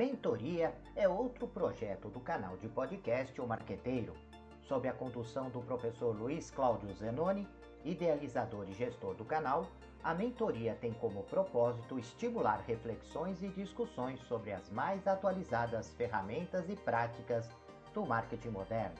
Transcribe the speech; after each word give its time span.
Mentoria 0.00 0.74
é 0.96 1.06
outro 1.06 1.46
projeto 1.46 2.08
do 2.08 2.20
canal 2.20 2.56
de 2.56 2.66
podcast 2.70 3.38
O 3.38 3.46
Marqueteiro, 3.46 4.14
sob 4.62 4.88
a 4.88 4.94
condução 4.94 5.50
do 5.50 5.60
professor 5.60 6.16
Luiz 6.16 6.50
Cláudio 6.50 6.90
Zenoni, 6.94 7.46
idealizador 7.84 8.66
e 8.66 8.72
gestor 8.72 9.14
do 9.14 9.26
canal. 9.26 9.66
A 10.02 10.14
mentoria 10.14 10.74
tem 10.80 10.94
como 10.94 11.24
propósito 11.24 11.98
estimular 11.98 12.64
reflexões 12.66 13.42
e 13.42 13.48
discussões 13.48 14.18
sobre 14.20 14.52
as 14.52 14.70
mais 14.70 15.06
atualizadas 15.06 15.90
ferramentas 15.90 16.70
e 16.70 16.76
práticas 16.76 17.50
do 17.92 18.06
marketing 18.06 18.52
moderno. 18.52 18.96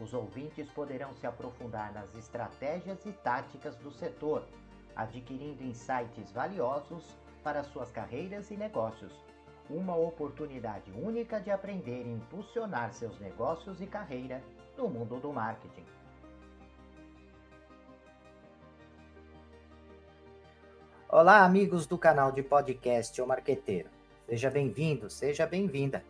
Os 0.00 0.12
ouvintes 0.12 0.68
poderão 0.70 1.14
se 1.14 1.24
aprofundar 1.24 1.92
nas 1.92 2.12
estratégias 2.16 3.06
e 3.06 3.12
táticas 3.12 3.76
do 3.76 3.92
setor, 3.92 4.44
adquirindo 4.96 5.62
insights 5.62 6.32
valiosos 6.32 7.16
para 7.44 7.62
suas 7.62 7.92
carreiras 7.92 8.50
e 8.50 8.56
negócios 8.56 9.25
uma 9.68 9.96
oportunidade 9.96 10.90
única 10.92 11.40
de 11.40 11.50
aprender 11.50 12.06
e 12.06 12.12
impulsionar 12.12 12.92
seus 12.92 13.18
negócios 13.18 13.80
e 13.80 13.86
carreira 13.86 14.42
no 14.76 14.88
mundo 14.88 15.18
do 15.18 15.32
marketing. 15.32 15.84
Olá, 21.08 21.44
amigos 21.44 21.86
do 21.86 21.96
canal 21.96 22.30
de 22.30 22.42
podcast 22.42 23.20
O 23.20 23.26
Marqueteiro. 23.26 23.88
Seja 24.26 24.50
bem-vindo, 24.50 25.08
seja 25.08 25.46
bem-vinda. 25.46 26.04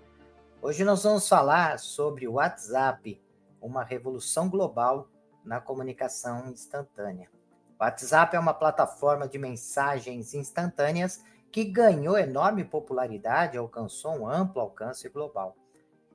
Hoje 0.60 0.84
nós 0.84 1.04
vamos 1.04 1.28
falar 1.28 1.78
sobre 1.78 2.26
o 2.26 2.34
WhatsApp, 2.34 3.20
uma 3.60 3.84
revolução 3.84 4.48
global 4.48 5.08
na 5.44 5.60
comunicação 5.60 6.50
instantânea. 6.50 7.30
O 7.78 7.84
WhatsApp 7.84 8.34
é 8.34 8.38
uma 8.38 8.54
plataforma 8.54 9.28
de 9.28 9.38
mensagens 9.38 10.34
instantâneas 10.34 11.22
que 11.56 11.64
ganhou 11.64 12.18
enorme 12.18 12.66
popularidade, 12.66 13.56
alcançou 13.56 14.12
um 14.12 14.28
amplo 14.28 14.60
alcance 14.60 15.08
global. 15.08 15.56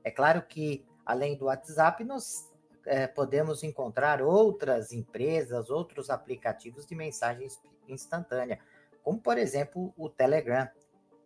É 0.03 0.11
claro 0.11 0.43
que, 0.43 0.85
além 1.03 1.35
do 1.35 1.45
WhatsApp, 1.45 2.03
nós 2.03 2.47
é, 2.85 3.07
podemos 3.07 3.63
encontrar 3.63 4.21
outras 4.21 4.91
empresas, 4.91 5.71
outros 5.71 6.11
aplicativos 6.11 6.85
de 6.85 6.93
mensagens 6.93 7.59
instantânea, 7.87 8.59
como, 9.01 9.19
por 9.19 9.35
exemplo, 9.39 9.91
o 9.97 10.07
Telegram, 10.09 10.69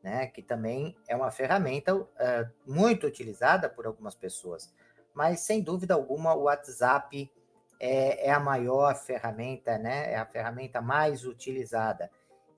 né, 0.02 0.28
que 0.28 0.42
também 0.42 0.96
é 1.10 1.16
uma 1.18 1.30
ferramenta 1.30 2.08
é, 2.18 2.50
muito 2.66 3.06
utilizada 3.06 3.68
por 3.68 3.86
algumas 3.86 4.16
pessoas. 4.16 4.74
Mas, 5.14 5.42
sem 5.42 5.62
dúvida 5.62 5.94
alguma, 5.94 6.34
o 6.34 6.44
WhatsApp 6.44 7.30
é, 7.82 8.28
é 8.28 8.32
a 8.32 8.40
maior 8.40 8.96
ferramenta, 8.96 9.78
né, 9.78 10.14
é 10.14 10.16
a 10.16 10.26
ferramenta 10.26 10.82
mais 10.82 11.26
utilizada. 11.26 12.10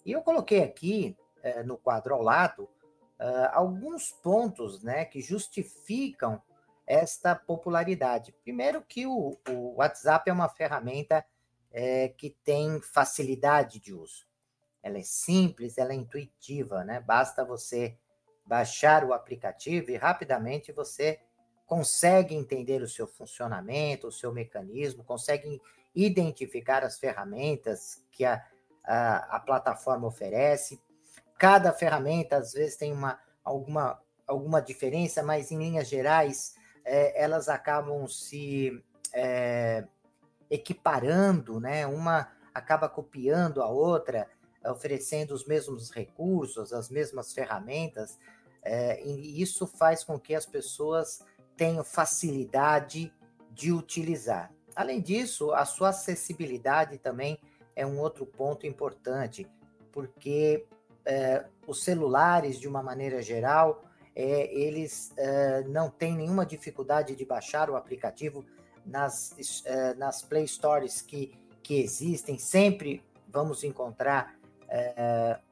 E 0.05 0.11
eu 0.11 0.21
coloquei 0.21 0.61
aqui 0.61 1.17
é, 1.43 1.63
no 1.63 1.77
quadro 1.77 2.13
ao 2.13 2.21
lado 2.21 2.69
uh, 3.19 3.49
alguns 3.53 4.11
pontos 4.11 4.83
né, 4.83 5.05
que 5.05 5.21
justificam 5.21 6.41
esta 6.85 7.35
popularidade. 7.35 8.33
Primeiro 8.43 8.81
que 8.81 9.05
o, 9.05 9.37
o 9.49 9.75
WhatsApp 9.75 10.29
é 10.29 10.33
uma 10.33 10.47
ferramenta 10.47 11.25
é, 11.71 12.09
que 12.09 12.29
tem 12.43 12.81
facilidade 12.81 13.79
de 13.79 13.93
uso. 13.93 14.25
Ela 14.81 14.99
é 14.99 15.03
simples, 15.03 15.77
ela 15.77 15.91
é 15.91 15.95
intuitiva, 15.95 16.85
né? 16.85 17.01
Basta 17.01 17.43
você 17.43 17.97
baixar 18.45 19.03
o 19.03 19.11
aplicativo 19.11 19.91
e 19.91 19.97
rapidamente 19.97 20.71
você 20.71 21.19
consegue 21.65 22.33
entender 22.33 22.81
o 22.81 22.87
seu 22.87 23.05
funcionamento, 23.05 24.07
o 24.07 24.11
seu 24.11 24.31
mecanismo, 24.31 25.03
consegue 25.03 25.61
identificar 25.93 26.85
as 26.85 26.97
ferramentas 26.97 28.01
que 28.11 28.23
a, 28.23 28.41
a, 28.85 29.35
a 29.35 29.39
plataforma 29.41 30.07
oferece 30.07 30.79
Cada 31.37 31.71
ferramenta, 31.71 32.37
às 32.37 32.53
vezes, 32.53 32.75
tem 32.75 32.91
uma, 32.91 33.19
alguma, 33.43 33.99
alguma 34.25 34.61
diferença, 34.61 35.21
mas 35.21 35.51
em 35.51 35.57
linhas 35.57 35.87
gerais, 35.87 36.55
é, 36.83 37.21
elas 37.21 37.49
acabam 37.49 38.07
se 38.07 38.83
é, 39.13 39.85
equiparando, 40.49 41.59
né? 41.59 41.85
Uma 41.85 42.31
acaba 42.53 42.89
copiando 42.89 43.61
a 43.61 43.69
outra, 43.69 44.27
oferecendo 44.65 45.31
os 45.33 45.45
mesmos 45.45 45.91
recursos, 45.91 46.73
as 46.73 46.89
mesmas 46.89 47.31
ferramentas, 47.31 48.17
é, 48.63 49.01
e 49.05 49.41
isso 49.41 49.67
faz 49.67 50.03
com 50.03 50.19
que 50.19 50.33
as 50.33 50.45
pessoas 50.45 51.23
tenham 51.55 51.83
facilidade 51.83 53.13
de 53.51 53.71
utilizar. 53.71 54.51
Além 54.75 55.01
disso, 55.01 55.51
a 55.53 55.65
sua 55.65 55.89
acessibilidade 55.89 56.97
também 56.97 57.39
é 57.75 57.85
um 57.85 57.99
outro 57.99 58.25
ponto 58.25 58.67
importante, 58.67 59.47
porque 59.91 60.67
é, 61.07 61.45
os 61.65 61.83
celulares, 61.83 62.59
de 62.59 62.67
uma 62.67 62.83
maneira 62.83 63.21
geral, 63.21 63.85
é, 64.13 64.53
eles 64.53 65.13
é, 65.15 65.63
não 65.63 65.89
têm 65.89 66.17
nenhuma 66.17 66.45
dificuldade 66.45 67.15
de 67.15 67.25
baixar 67.25 67.69
o 67.69 67.77
aplicativo 67.77 68.45
nas, 68.85 69.35
nas 69.97 70.21
Play 70.21 70.47
Stores 70.47 71.01
que, 71.01 71.33
que 71.63 71.79
existem, 71.81 72.37
sempre 72.37 73.03
vamos 73.27 73.63
encontrar 73.63 74.35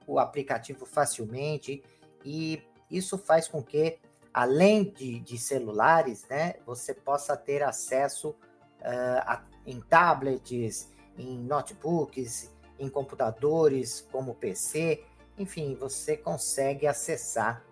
o 0.06 0.20
aplicativo 0.20 0.86
facilmente, 0.86 1.82
e 2.24 2.62
isso 2.92 3.18
faz 3.18 3.48
com 3.48 3.64
que, 3.64 3.98
além 4.34 4.84
de, 4.84 5.20
de 5.20 5.38
celulares, 5.38 6.26
né, 6.30 6.56
você 6.66 6.94
possa 6.94 7.36
ter 7.38 7.64
acesso 7.64 8.36
a, 8.82 9.42
em 9.66 9.80
tablets, 9.82 10.90
em 11.18 11.38
notebooks, 11.38 12.54
em 12.80 12.90
computadores 12.90 14.02
como 14.12 14.36
PC, 14.36 15.04
enfim, 15.38 15.76
você 15.76 16.16
consegue 16.16 16.88
acessar 16.88 17.64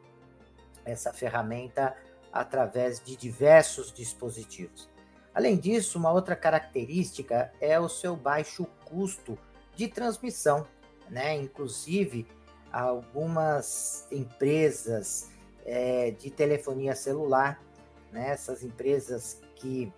essa 0.85 1.13
ferramenta 1.13 1.95
através 2.31 2.99
de 2.99 3.15
diversos 3.15 3.91
dispositivos. 3.91 4.89
Além 5.33 5.57
disso, 5.57 5.97
uma 5.97 6.11
outra 6.11 6.35
característica 6.35 7.51
é 7.59 7.79
o 7.79 7.89
seu 7.89 8.15
baixo 8.15 8.65
custo 8.85 9.37
de 9.75 9.87
transmissão, 9.87 10.67
né? 11.09 11.35
Inclusive, 11.35 12.27
algumas 12.71 14.07
empresas 14.11 15.31
é, 15.65 16.11
de 16.11 16.29
telefonia 16.29 16.95
celular, 16.95 17.61
né? 18.11 18.29
essas 18.29 18.63
empresas 18.63 19.41
que 19.55 19.91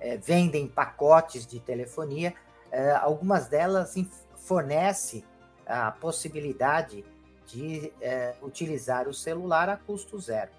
é, 0.00 0.16
vendem 0.16 0.66
pacotes 0.66 1.46
de 1.46 1.60
telefonia, 1.60 2.34
é, 2.70 2.92
algumas 2.92 3.48
delas 3.48 3.94
fornecem 4.36 5.24
a 5.72 5.90
possibilidade 5.90 7.02
de 7.46 7.90
é, 8.00 8.34
utilizar 8.42 9.08
o 9.08 9.14
celular 9.14 9.70
a 9.70 9.76
custo 9.76 10.18
zero. 10.18 10.50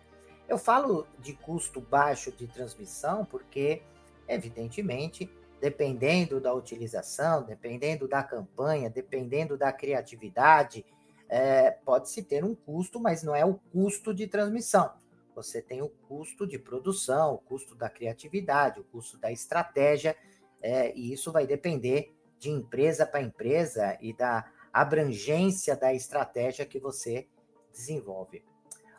Eu 0.49 0.57
falo 0.57 1.07
de 1.19 1.33
custo 1.33 1.79
baixo 1.79 2.31
de 2.31 2.47
transmissão 2.47 3.23
porque, 3.23 3.83
evidentemente, 4.27 5.29
dependendo 5.61 6.41
da 6.41 6.51
utilização, 6.51 7.43
dependendo 7.43 8.07
da 8.07 8.23
campanha, 8.23 8.89
dependendo 8.89 9.55
da 9.55 9.71
criatividade, 9.71 10.83
é, 11.29 11.69
pode-se 11.71 12.23
ter 12.23 12.43
um 12.43 12.55
custo, 12.55 12.99
mas 12.99 13.21
não 13.21 13.35
é 13.35 13.45
o 13.45 13.53
custo 13.71 14.13
de 14.13 14.27
transmissão. 14.27 14.93
Você 15.35 15.61
tem 15.61 15.81
o 15.81 15.89
custo 16.07 16.47
de 16.47 16.57
produção, 16.57 17.35
o 17.35 17.37
custo 17.37 17.75
da 17.75 17.89
criatividade, 17.89 18.79
o 18.79 18.83
custo 18.83 19.17
da 19.17 19.31
estratégia, 19.31 20.15
é, 20.61 20.91
e 20.95 21.13
isso 21.13 21.31
vai 21.31 21.45
depender 21.45 22.13
de 22.39 22.49
empresa 22.49 23.05
para 23.05 23.21
empresa 23.21 23.97
e 24.01 24.11
da 24.11 24.45
abrangência 24.73 25.75
da 25.75 25.93
estratégia 25.93 26.65
que 26.65 26.79
você 26.79 27.27
desenvolve. 27.71 28.43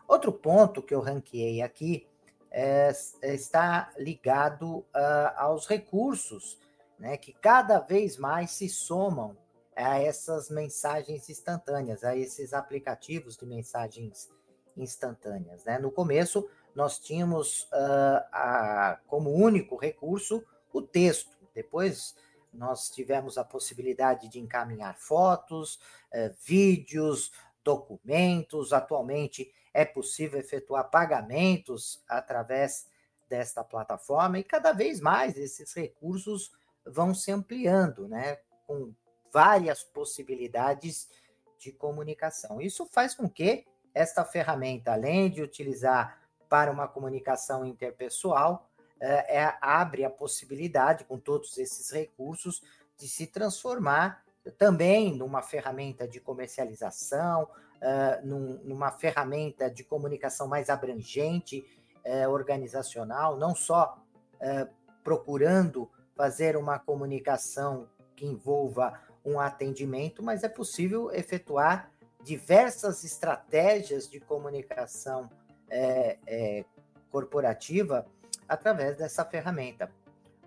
Outro 0.06 0.32
ponto 0.32 0.82
que 0.82 0.94
eu 0.94 1.00
ranqueei 1.00 1.60
aqui 1.60 2.06
é, 2.50 2.92
está 3.22 3.92
ligado 3.98 4.78
uh, 4.78 4.86
aos 5.36 5.66
recursos, 5.66 6.58
né, 6.98 7.16
que 7.16 7.32
cada 7.32 7.80
vez 7.80 8.16
mais 8.16 8.52
se 8.52 8.68
somam 8.68 9.36
a 9.74 9.98
essas 9.98 10.48
mensagens 10.50 11.28
instantâneas, 11.28 12.04
a 12.04 12.16
esses 12.16 12.54
aplicativos 12.54 13.36
de 13.36 13.44
mensagens 13.44 14.30
instantâneas. 14.76 15.64
Né? 15.64 15.78
No 15.78 15.90
começo, 15.90 16.48
nós 16.74 16.98
tínhamos 16.98 17.62
uh, 17.72 18.22
a, 18.32 19.00
como 19.08 19.30
único 19.30 19.76
recurso 19.76 20.44
o 20.72 20.82
texto. 20.82 21.36
Depois, 21.54 22.14
nós 22.54 22.90
tivemos 22.90 23.36
a 23.36 23.44
possibilidade 23.44 24.28
de 24.28 24.40
encaminhar 24.40 24.96
fotos, 24.96 25.78
eh, 26.12 26.32
vídeos, 26.46 27.32
documentos. 27.62 28.72
Atualmente 28.72 29.52
é 29.72 29.84
possível 29.84 30.38
efetuar 30.38 30.90
pagamentos 30.90 32.04
através 32.08 32.86
desta 33.28 33.64
plataforma 33.64 34.38
e 34.38 34.44
cada 34.44 34.72
vez 34.72 35.00
mais 35.00 35.36
esses 35.36 35.72
recursos 35.72 36.52
vão 36.86 37.14
se 37.14 37.32
ampliando, 37.32 38.06
né, 38.06 38.38
com 38.66 38.94
várias 39.32 39.82
possibilidades 39.82 41.08
de 41.58 41.72
comunicação. 41.72 42.60
Isso 42.60 42.86
faz 42.86 43.14
com 43.14 43.28
que 43.28 43.66
esta 43.92 44.24
ferramenta, 44.24 44.92
além 44.92 45.30
de 45.30 45.42
utilizar 45.42 46.20
para 46.48 46.70
uma 46.70 46.86
comunicação 46.86 47.64
interpessoal, 47.64 48.70
é, 49.00 49.38
é, 49.38 49.58
abre 49.60 50.04
a 50.04 50.10
possibilidade, 50.10 51.04
com 51.04 51.18
todos 51.18 51.58
esses 51.58 51.90
recursos, 51.90 52.62
de 52.96 53.08
se 53.08 53.26
transformar 53.26 54.24
também 54.58 55.16
numa 55.16 55.42
ferramenta 55.42 56.06
de 56.06 56.20
comercialização, 56.20 57.44
uh, 57.44 58.26
num, 58.26 58.60
numa 58.64 58.90
ferramenta 58.90 59.70
de 59.70 59.82
comunicação 59.82 60.46
mais 60.46 60.68
abrangente, 60.68 61.64
uh, 62.04 62.30
organizacional, 62.30 63.36
não 63.36 63.54
só 63.54 63.98
uh, 64.36 64.68
procurando 65.02 65.90
fazer 66.14 66.56
uma 66.56 66.78
comunicação 66.78 67.88
que 68.14 68.26
envolva 68.26 69.00
um 69.24 69.40
atendimento, 69.40 70.22
mas 70.22 70.44
é 70.44 70.48
possível 70.48 71.10
efetuar 71.12 71.90
diversas 72.22 73.04
estratégias 73.04 74.08
de 74.08 74.20
comunicação 74.20 75.28
corporativa 77.10 78.06
através 78.48 78.96
dessa 78.96 79.24
ferramenta. 79.24 79.90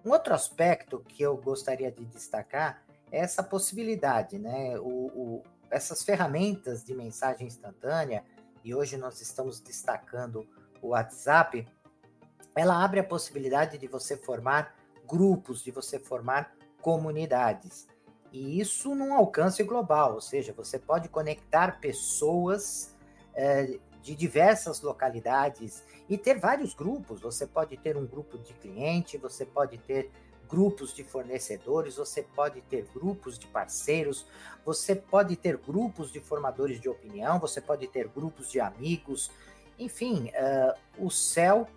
Um 0.06 0.12
outro 0.12 0.34
aspecto 0.34 1.00
que 1.00 1.22
eu 1.24 1.36
gostaria 1.38 1.92
de 1.92 2.06
destacar 2.06 2.82
é 3.12 3.20
essa 3.20 3.44
possibilidade, 3.44 4.38
né? 4.38 4.78
O, 4.80 5.08
o, 5.08 5.44
essas 5.70 6.04
ferramentas 6.04 6.84
de 6.84 6.94
mensagem 6.94 7.48
instantânea, 7.48 8.24
e 8.64 8.74
hoje 8.74 8.98
nós 8.98 9.22
estamos 9.22 9.60
destacando 9.60 10.48
o 10.82 10.90
WhatsApp, 10.90 11.68
ela 12.56 12.84
abre 12.84 13.00
a 13.00 13.04
possibilidade 13.04 13.78
de 13.78 13.88
você 13.88 14.18
formar 14.18 14.76
grupos, 15.06 15.64
de 15.64 15.72
você 15.72 16.00
formar 16.00 16.56
comunidades. 16.82 17.88
E 18.32 18.60
isso 18.60 18.94
num 18.94 19.14
alcance 19.14 19.64
global, 19.64 20.16
ou 20.16 20.22
seja, 20.22 20.54
você 20.54 20.78
pode 20.78 21.08
conectar 21.08 21.80
pessoas 21.80 22.96
é, 23.34 23.80
de 24.08 24.16
diversas 24.16 24.82
localidades 24.82 25.84
e 26.08 26.18
ter 26.18 26.40
vários 26.40 26.74
grupos. 26.74 27.20
Você 27.20 27.46
pode 27.46 27.76
ter 27.76 27.98
um 27.98 28.06
grupo 28.06 28.38
de 28.38 28.54
cliente, 28.54 29.18
você 29.18 29.46
pode 29.46 29.78
ter 29.80 30.10
grupos 30.48 30.94
de 30.94 31.04
fornecedores, 31.04 31.98
você 31.98 32.24
pode 32.24 32.62
ter 32.62 32.88
grupos 32.94 33.38
de 33.38 33.48
parceiros, 33.48 34.26
você 34.64 34.96
pode 34.96 35.36
ter 35.36 35.58
grupos 35.58 36.10
de 36.10 36.22
formadores 36.22 36.80
de 36.80 36.88
opinião, 36.88 37.38
você 37.38 37.60
pode 37.60 37.86
ter 37.88 38.08
grupos 38.08 38.50
de 38.50 38.62
amigos. 38.62 39.30
Enfim, 39.78 40.30
uh, 40.30 41.06
o 41.06 41.12
céu 41.12 41.68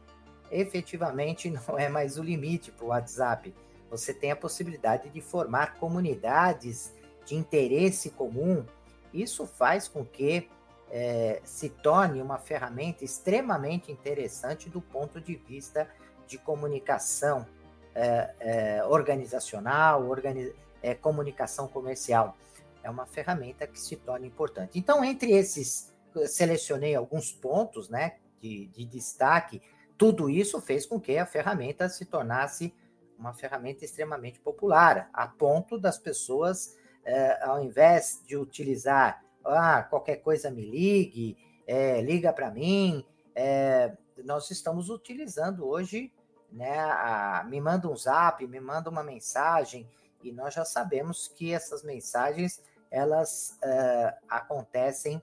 efetivamente 0.53 1.51
não 1.67 1.77
é 1.77 1.89
mais 1.89 2.17
o 2.17 2.23
limite 2.23 2.71
para 2.71 2.85
o 2.85 2.89
WhatsApp. 2.91 3.53
Você 3.91 4.15
tem 4.15 4.31
a 4.31 4.37
possibilidade 4.37 5.11
de 5.11 5.21
formar 5.21 5.75
comunidades 5.81 6.95
de 7.27 7.35
interesse 7.35 8.11
comum. 8.11 8.65
Isso 9.13 9.45
faz 9.49 9.89
com 9.89 10.05
que 10.05 10.49
é, 10.91 11.41
se 11.45 11.69
torne 11.69 12.21
uma 12.21 12.39
ferramenta 12.39 13.05
extremamente 13.05 13.93
interessante 13.93 14.69
do 14.69 14.81
ponto 14.81 15.21
de 15.21 15.37
vista 15.37 15.89
de 16.27 16.37
comunicação 16.37 17.47
é, 17.95 18.35
é, 18.41 18.85
organizacional, 18.85 20.09
organi 20.09 20.53
é, 20.83 20.95
comunicação 20.95 21.69
comercial. 21.69 22.37
É 22.83 22.91
uma 22.91 23.07
ferramenta 23.07 23.67
que 23.67 23.79
se 23.79 23.97
torna 23.97 24.27
importante. 24.27 24.79
Então, 24.79 25.05
entre 25.05 25.33
esses, 25.33 25.93
selecionei 26.27 26.95
alguns 26.95 27.31
pontos 27.31 27.89
né, 27.89 28.17
de, 28.41 28.67
de 28.67 28.85
destaque. 28.85 29.61
Tudo 29.99 30.31
isso 30.31 30.61
fez 30.61 30.87
com 30.87 30.99
que 30.99 31.19
a 31.19 31.27
ferramenta 31.27 31.89
se 31.89 32.05
tornasse 32.05 32.75
uma 33.19 33.35
ferramenta 33.35 33.85
extremamente 33.85 34.41
popular, 34.41 35.11
a 35.13 35.29
ponto 35.29 35.79
das 35.79 35.99
pessoas, 35.99 36.75
é, 37.05 37.45
ao 37.45 37.63
invés 37.63 38.23
de 38.27 38.35
utilizar, 38.35 39.23
ah, 39.45 39.83
qualquer 39.83 40.17
coisa 40.17 40.51
me 40.51 40.65
ligue, 40.65 41.37
é, 41.67 42.01
liga 42.01 42.33
para 42.33 42.51
mim, 42.51 43.05
é, 43.35 43.97
nós 44.25 44.51
estamos 44.51 44.91
utilizando 44.91 45.67
hoje 45.67 46.13
né? 46.53 46.79
A, 46.79 47.45
me 47.49 47.61
manda 47.61 47.89
um 47.89 47.97
zap, 47.97 48.47
me 48.47 48.61
manda 48.61 48.91
uma 48.91 49.03
mensagem, 49.03 49.89
e 50.23 50.33
nós 50.33 50.55
já 50.55 50.65
sabemos 50.65 51.29
que 51.29 51.53
essas 51.53 51.83
mensagens 51.83 52.63
elas 52.91 53.59
uh, 53.63 54.17
acontecem 54.29 55.23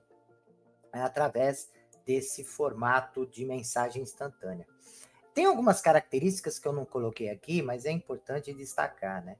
através 0.90 1.70
desse 2.06 2.42
formato 2.42 3.26
de 3.26 3.44
mensagem 3.44 4.02
instantânea. 4.02 4.66
Tem 5.34 5.44
algumas 5.44 5.80
características 5.80 6.58
que 6.58 6.66
eu 6.66 6.72
não 6.72 6.86
coloquei 6.86 7.28
aqui, 7.28 7.60
mas 7.60 7.84
é 7.84 7.92
importante 7.92 8.54
destacar, 8.54 9.22
né? 9.24 9.36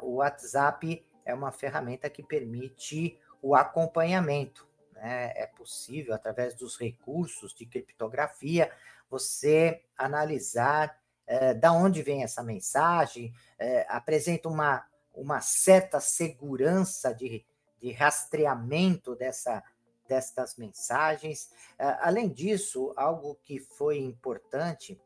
Uh, 0.00 0.06
o 0.06 0.14
WhatsApp 0.16 1.06
é 1.24 1.34
uma 1.34 1.52
ferramenta 1.52 2.08
que 2.08 2.22
permite 2.22 3.18
o 3.42 3.54
acompanhamento. 3.54 4.66
Né? 4.92 5.32
É 5.36 5.46
possível, 5.46 6.14
através 6.14 6.54
dos 6.54 6.78
recursos 6.78 7.54
de 7.54 7.66
criptografia, 7.66 8.70
você 9.08 9.82
analisar 9.96 10.98
é, 11.26 11.54
da 11.54 11.72
onde 11.72 12.02
vem 12.02 12.22
essa 12.22 12.42
mensagem, 12.42 13.34
é, 13.58 13.84
apresenta 13.88 14.48
uma, 14.48 14.86
uma 15.14 15.40
certa 15.40 16.00
segurança 16.00 17.12
de, 17.12 17.44
de 17.80 17.92
rastreamento 17.92 19.14
dessa, 19.16 19.62
destas 20.08 20.56
mensagens. 20.56 21.50
É, 21.78 21.84
além 22.00 22.28
disso, 22.28 22.92
algo 22.96 23.36
que 23.42 23.58
foi 23.58 23.98
importante 23.98 25.00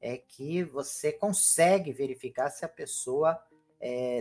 é 0.00 0.16
que 0.16 0.62
você 0.64 1.12
consegue 1.12 1.92
verificar 1.92 2.50
se 2.50 2.64
a 2.64 2.68
pessoa 2.68 3.42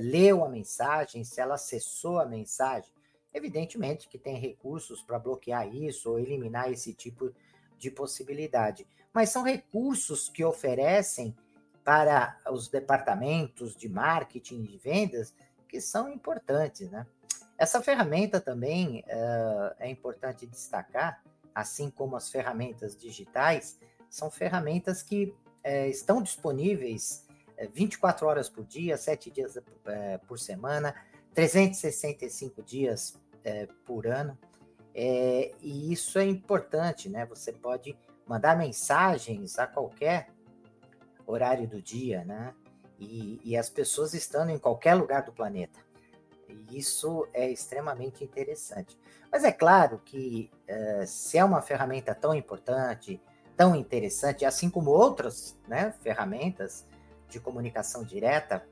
leu 0.02 0.44
a 0.44 0.50
mensagem, 0.50 1.24
se 1.24 1.40
ela 1.40 1.56
acessou 1.56 2.20
a 2.20 2.26
mensagem. 2.26 2.94
Evidentemente 3.36 4.10
que 4.10 4.18
tem 4.18 4.38
recursos 4.38 5.02
para 5.02 5.20
bloquear 5.20 5.68
isso 5.76 6.10
ou 6.10 6.20
eliminar 6.20 6.72
esse 6.72 6.94
tipo 6.94 7.32
de 7.78 7.92
possibilidade 7.92 8.88
mas 9.16 9.30
são 9.30 9.44
recursos 9.44 10.28
que 10.28 10.44
oferecem 10.44 11.34
para 11.86 12.38
os 12.52 12.68
departamentos 12.68 13.74
de 13.74 13.88
marketing 13.88 14.64
e 14.64 14.68
de 14.68 14.78
vendas 14.78 15.34
que 15.70 15.80
são 15.80 16.12
importantes, 16.12 16.92
né? 16.92 17.08
Essa 17.58 17.82
ferramenta 17.82 18.42
também 18.42 19.06
uh, 19.08 19.74
é 19.80 19.90
importante 19.90 20.46
destacar, 20.46 21.24
assim 21.54 21.90
como 21.90 22.18
as 22.18 22.30
ferramentas 22.30 22.98
digitais, 22.98 23.80
são 24.10 24.30
ferramentas 24.30 25.02
que 25.02 25.34
uh, 25.66 25.90
estão 25.90 26.22
disponíveis 26.22 27.26
uh, 27.30 27.54
eh, 27.60 27.70
24 27.74 28.28
horas 28.28 28.50
por 28.50 28.66
dia, 28.66 28.98
7 28.98 29.32
dias 29.32 29.58
por 30.28 30.38
semana, 30.38 30.94
365 31.34 32.62
dias 32.62 33.18
por 33.86 34.08
ano. 34.08 34.38
e 34.96 35.92
isso 35.92 36.18
é 36.18 36.26
importante, 36.26 37.10
né? 37.10 37.26
Você 37.26 37.52
pode 37.52 37.98
mandar 38.28 38.58
mensagens 38.58 39.60
a 39.60 39.68
qualquer 39.68 40.30
horário 41.26 41.68
do 41.68 41.82
dia, 41.82 42.24
né? 42.24 42.54
E, 43.00 43.42
e, 43.44 43.58
as 43.58 43.70
pessoas 43.70 44.14
estando 44.14 44.52
em 44.52 44.58
qualquer 44.58 44.94
lugar 44.94 45.24
do 45.24 45.34
planeta. 45.34 45.80
E 46.48 46.78
isso 46.78 47.28
é 47.34 47.50
extremamente 47.50 48.24
interessante. 48.24 48.98
Mas 49.30 49.44
é 49.44 49.52
claro 49.52 50.00
que 50.06 50.50
uh, 50.70 51.06
se 51.06 51.38
é 51.38 51.44
uma 51.44 51.62
ferramenta 51.62 52.16
tão 52.16 52.34
importante, 52.34 53.22
tão 53.58 53.76
interessante, 53.76 54.46
assim 54.46 54.70
como 54.70 54.92
outras 54.92 55.60
né, 55.68 55.94
ferramentas 56.02 56.86
de 57.28 57.38
comunicação 57.40 58.02
direta, 58.02 58.66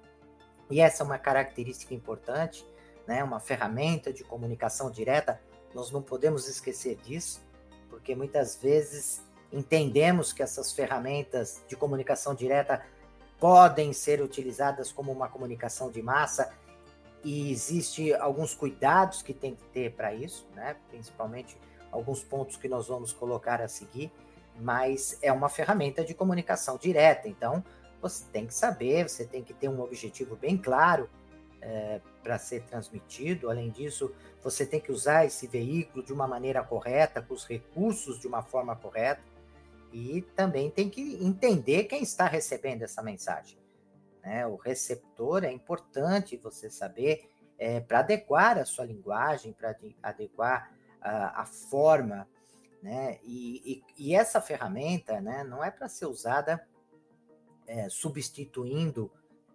e 0.69 0.79
essa 0.79 1.03
é 1.03 1.05
uma 1.05 1.17
característica 1.17 1.93
importante, 1.93 2.65
né, 3.07 3.23
uma 3.23 3.39
ferramenta 3.39 4.11
de 4.11 4.23
comunicação 4.23 4.89
direta, 4.89 5.41
nós 5.73 5.91
não 5.91 6.01
podemos 6.01 6.47
esquecer 6.47 6.95
disso, 6.95 7.41
porque 7.89 8.15
muitas 8.15 8.55
vezes 8.55 9.21
Entendemos 9.53 10.33
que 10.33 10.41
essas 10.41 10.73
ferramentas 10.73 11.61
de 11.67 11.75
comunicação 11.75 12.33
direta 12.33 12.83
podem 13.39 13.93
ser 13.93 14.19
utilizadas 14.19 14.91
como 14.91 15.11
uma 15.11 15.29
comunicação 15.29 15.91
de 15.91 16.01
massa 16.01 16.51
e 17.23 17.51
existe 17.51 18.11
alguns 18.15 18.55
cuidados 18.55 19.21
que 19.21 19.31
tem 19.31 19.53
que 19.53 19.63
ter 19.65 19.93
para 19.93 20.11
isso, 20.11 20.47
né? 20.55 20.75
Principalmente 20.89 21.55
alguns 21.91 22.23
pontos 22.23 22.57
que 22.57 22.67
nós 22.67 22.87
vamos 22.87 23.13
colocar 23.13 23.61
a 23.61 23.67
seguir, 23.67 24.11
mas 24.59 25.19
é 25.21 25.31
uma 25.31 25.49
ferramenta 25.49 26.03
de 26.03 26.15
comunicação 26.15 26.75
direta, 26.75 27.27
então 27.27 27.63
você 28.01 28.25
tem 28.33 28.47
que 28.47 28.53
saber, 28.55 29.07
você 29.07 29.23
tem 29.23 29.43
que 29.43 29.53
ter 29.53 29.69
um 29.69 29.81
objetivo 29.81 30.35
bem 30.35 30.57
claro 30.57 31.07
é, 31.63 32.01
para 32.21 32.37
ser 32.37 32.63
transmitido. 32.63 33.49
Além 33.49 33.69
disso, 33.69 34.13
você 34.41 34.65
tem 34.65 34.79
que 34.79 34.91
usar 34.91 35.25
esse 35.25 35.47
veículo 35.47 36.03
de 36.03 36.11
uma 36.11 36.27
maneira 36.27 36.61
correta, 36.63 37.21
com 37.21 37.33
os 37.33 37.45
recursos 37.45 38.19
de 38.19 38.27
uma 38.27 38.43
forma 38.43 38.75
correta. 38.75 39.21
E 39.91 40.21
também 40.35 40.69
tem 40.69 40.89
que 40.89 41.23
entender 41.23 41.85
quem 41.85 42.03
está 42.03 42.27
recebendo 42.27 42.81
essa 42.81 43.01
mensagem. 43.01 43.57
Né? 44.23 44.45
O 44.45 44.55
receptor 44.55 45.43
é 45.43 45.51
importante 45.51 46.37
você 46.37 46.69
saber 46.69 47.29
é, 47.57 47.79
para 47.79 47.99
adequar 47.99 48.57
a 48.57 48.65
sua 48.65 48.85
linguagem, 48.85 49.53
para 49.53 49.75
adequar 50.01 50.71
a, 50.99 51.41
a, 51.41 51.45
forma. 51.45 52.27
Né? 52.81 53.19
E, 53.23 53.83
e, 53.97 54.09
e, 54.09 54.15
essa 54.15 54.41
ferramenta 54.41 55.21
né, 55.21 55.43
não 55.43 55.63
é 55.63 55.71
para 55.71 55.87
ser 55.87 56.07
usada 56.07 56.65
é, 57.67 57.87
substituindo 57.87 59.11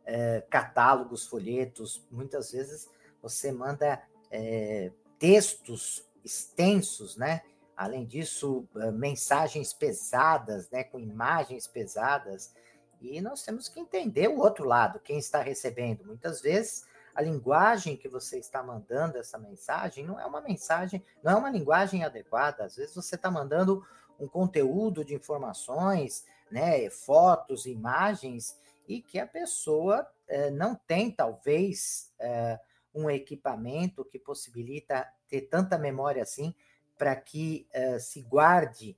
é, 0.08 0.42
catálogos, 0.48 1.26
folhetos. 1.26 2.02
Muitas 2.10 2.50
vezes 2.50 2.88
você 3.20 3.52
manda 3.52 4.02
é, 4.30 4.90
textos 5.18 6.02
extensos, 6.24 7.16
né? 7.16 7.42
Além 7.76 8.04
disso, 8.04 8.66
eh, 8.76 8.90
mensagens 8.90 9.72
pesadas, 9.72 10.68
né, 10.68 10.82
com 10.82 10.98
imagens 10.98 11.68
pesadas. 11.68 12.52
E 13.00 13.20
nós 13.20 13.44
temos 13.44 13.68
que 13.68 13.78
entender 13.78 14.28
o 14.28 14.38
outro 14.38 14.64
lado, 14.64 14.98
quem 14.98 15.16
está 15.18 15.40
recebendo. 15.40 16.04
Muitas 16.04 16.40
vezes 16.40 16.84
a 17.14 17.22
linguagem 17.22 17.96
que 17.96 18.08
você 18.08 18.38
está 18.38 18.64
mandando 18.64 19.16
essa 19.16 19.38
mensagem 19.38 20.04
não 20.04 20.18
é 20.18 20.26
uma 20.26 20.40
mensagem, 20.40 21.04
não 21.22 21.32
é 21.32 21.36
uma 21.36 21.50
linguagem 21.50 22.02
adequada. 22.02 22.64
Às 22.64 22.76
vezes 22.76 22.94
você 22.94 23.14
está 23.14 23.30
mandando 23.30 23.86
um 24.18 24.26
conteúdo 24.26 25.04
de 25.04 25.14
informações, 25.14 26.24
né, 26.50 26.90
fotos, 26.90 27.64
imagens, 27.64 28.58
e 28.88 29.02
que 29.02 29.18
a 29.18 29.26
pessoa 29.26 30.08
eh, 30.26 30.50
não 30.50 30.74
tem, 30.74 31.10
talvez, 31.10 32.10
eh, 32.18 32.58
um 32.94 33.10
equipamento 33.10 34.04
que 34.04 34.18
possibilita 34.18 35.06
ter 35.28 35.42
tanta 35.42 35.78
memória 35.78 36.22
assim 36.22 36.54
para 36.96 37.14
que 37.14 37.68
eh, 37.70 37.98
se 37.98 38.22
guarde 38.22 38.96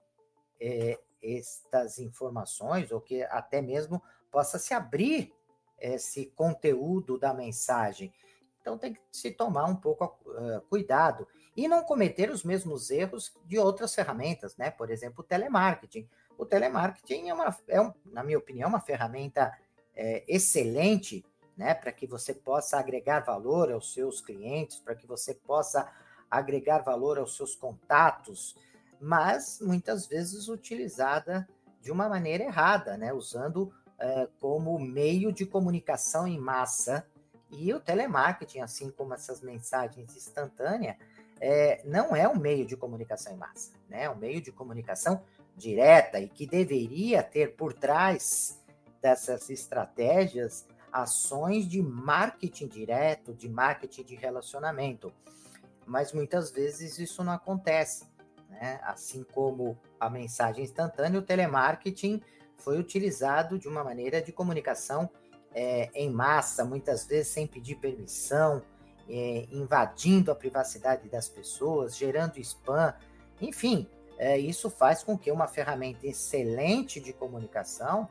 estas 1.23 1.99
informações, 1.99 2.93
ou 2.93 3.01
que 3.01 3.23
até 3.23 3.63
mesmo 3.63 4.03
possa 4.31 4.59
se 4.59 4.75
abrir 4.75 5.33
esse 5.79 6.27
conteúdo 6.27 7.19
da 7.19 7.33
mensagem. 7.33 8.13
Então 8.61 8.77
tem 8.77 8.93
que 8.93 9.01
se 9.11 9.31
tomar 9.31 9.65
um 9.65 9.75
pouco 9.75 10.05
uh, 10.05 10.61
cuidado 10.69 11.27
e 11.57 11.67
não 11.67 11.83
cometer 11.83 12.31
os 12.31 12.45
mesmos 12.45 12.91
erros 12.91 13.35
de 13.47 13.59
outras 13.59 13.95
ferramentas, 13.95 14.55
né? 14.59 14.71
Por 14.71 14.91
exemplo, 14.91 15.21
o 15.21 15.27
telemarketing. 15.27 16.07
O 16.37 16.45
telemarketing 16.45 17.31
é, 17.31 17.35
uma, 17.35 17.57
é 17.67 17.81
um, 17.81 17.93
na 18.05 18.23
minha 18.23 18.39
opinião, 18.39 18.69
uma 18.69 18.81
ferramenta 18.81 19.51
é, 20.01 20.25
excelente, 20.27 21.23
né? 21.55 21.75
Para 21.75 21.93
que 21.93 22.07
você 22.07 22.33
possa 22.33 22.79
agregar 22.79 23.21
valor 23.21 23.71
aos 23.71 23.93
seus 23.93 24.19
clientes, 24.23 24.79
para 24.79 24.95
que 24.95 25.07
você 25.07 25.35
possa 25.35 25.87
agregar 26.31 26.79
valor 26.79 27.19
aos 27.19 27.37
seus 27.37 27.55
contatos, 27.55 28.57
mas 28.99 29.61
muitas 29.61 30.07
vezes 30.07 30.49
utilizada 30.49 31.47
de 31.83 31.93
uma 31.93 32.09
maneira 32.09 32.45
errada, 32.45 32.97
né? 32.97 33.13
Usando 33.13 33.65
uh, 33.65 34.27
como 34.41 34.79
meio 34.79 35.31
de 35.33 35.45
comunicação 35.45 36.27
em 36.27 36.39
massa. 36.39 37.07
E 37.51 37.75
o 37.75 37.81
telemarketing, 37.81 38.61
assim 38.61 38.91
como 38.91 39.13
essas 39.13 39.43
mensagens 39.43 40.17
instantâneas, 40.17 40.97
é, 41.41 41.83
não 41.85 42.17
é 42.17 42.27
um 42.29 42.37
meio 42.37 42.65
de 42.65 42.77
comunicação 42.77 43.35
em 43.35 43.37
massa, 43.37 43.73
né? 43.89 44.05
É 44.05 44.11
um 44.11 44.17
meio 44.17 44.41
de 44.41 44.51
comunicação 44.51 45.23
direta 45.57 46.19
e 46.21 46.29
que 46.29 46.47
deveria 46.47 47.23
ter 47.23 47.55
por 47.55 47.75
trás 47.75 48.60
dessas 49.01 49.49
estratégias 49.51 50.67
ações 50.93 51.69
de 51.69 51.81
marketing 51.81 52.69
direto, 52.69 53.35
de 53.35 53.49
marketing 53.49 54.03
de 54.03 54.15
relacionamento. 54.17 55.13
Mas 55.87 56.13
muitas 56.13 56.51
vezes 56.51 56.99
isso 56.99 57.23
não 57.23 57.33
acontece. 57.33 58.09
Né? 58.49 58.81
Assim 58.83 59.23
como 59.23 59.79
a 59.99 60.11
mensagem 60.11 60.65
instantânea, 60.65 61.19
o 61.19 61.23
telemarketing 61.23 62.21
foi 62.57 62.79
utilizado 62.79 63.59
de 63.59 63.69
uma 63.69 63.83
maneira 63.83 64.21
de 64.21 64.33
comunicação 64.33 65.09
é, 65.53 65.91
em 65.95 66.11
massa, 66.11 66.65
muitas 66.65 67.07
vezes 67.07 67.33
sem 67.33 67.47
pedir 67.47 67.77
permissão, 67.77 68.63
é, 69.09 69.47
invadindo 69.51 70.31
a 70.31 70.35
privacidade 70.35 71.09
das 71.09 71.29
pessoas, 71.29 71.97
gerando 71.97 72.39
spam, 72.39 72.95
enfim, 73.41 73.89
é, 74.19 74.39
isso 74.39 74.69
faz 74.69 75.03
com 75.03 75.17
que 75.19 75.33
uma 75.33 75.49
ferramenta 75.49 76.07
excelente 76.07 77.01
de 77.01 77.13
comunicação, 77.13 78.09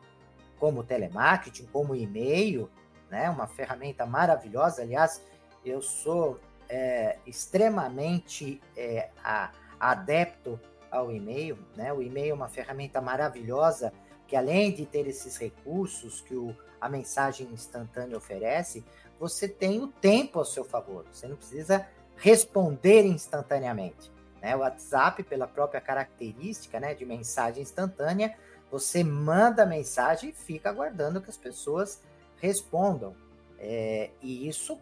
como 0.59 0.83
telemarketing, 0.83 1.65
como 1.67 1.95
e-mail, 1.95 2.69
né, 3.09 3.29
uma 3.29 3.47
ferramenta 3.47 4.05
maravilhosa, 4.05 4.81
aliás, 4.81 5.21
eu 5.65 5.81
sou 5.81 6.39
é, 6.67 7.17
extremamente 7.25 8.61
é, 8.77 9.09
a, 9.23 9.51
adepto 9.79 10.59
ao 10.91 11.11
e-mail, 11.11 11.57
né? 11.75 11.93
O 11.93 12.01
e-mail 12.01 12.31
é 12.31 12.33
uma 12.33 12.49
ferramenta 12.49 13.01
maravilhosa 13.01 13.93
que 14.27 14.35
além 14.35 14.71
de 14.71 14.85
ter 14.85 15.07
esses 15.07 15.37
recursos 15.37 16.21
que 16.21 16.35
o, 16.35 16.55
a 16.79 16.87
mensagem 16.87 17.47
instantânea 17.51 18.17
oferece, 18.17 18.85
você 19.19 19.47
tem 19.47 19.81
o 19.81 19.87
tempo 19.87 20.39
ao 20.39 20.45
seu 20.45 20.63
favor. 20.63 21.05
Você 21.11 21.27
não 21.27 21.35
precisa 21.35 21.87
responder 22.15 23.05
instantaneamente. 23.05 24.11
Né? 24.41 24.55
O 24.55 24.59
WhatsApp, 24.59 25.23
pela 25.23 25.47
própria 25.47 25.81
característica 25.81 26.79
né, 26.79 26.93
de 26.93 27.05
mensagem 27.05 27.63
instantânea, 27.63 28.37
você 28.71 29.03
manda 29.03 29.65
mensagem 29.65 30.29
e 30.29 30.33
fica 30.33 30.69
aguardando 30.69 31.21
que 31.21 31.29
as 31.29 31.37
pessoas 31.37 32.01
respondam. 32.37 33.15
É, 33.57 34.11
e 34.21 34.47
isso 34.47 34.79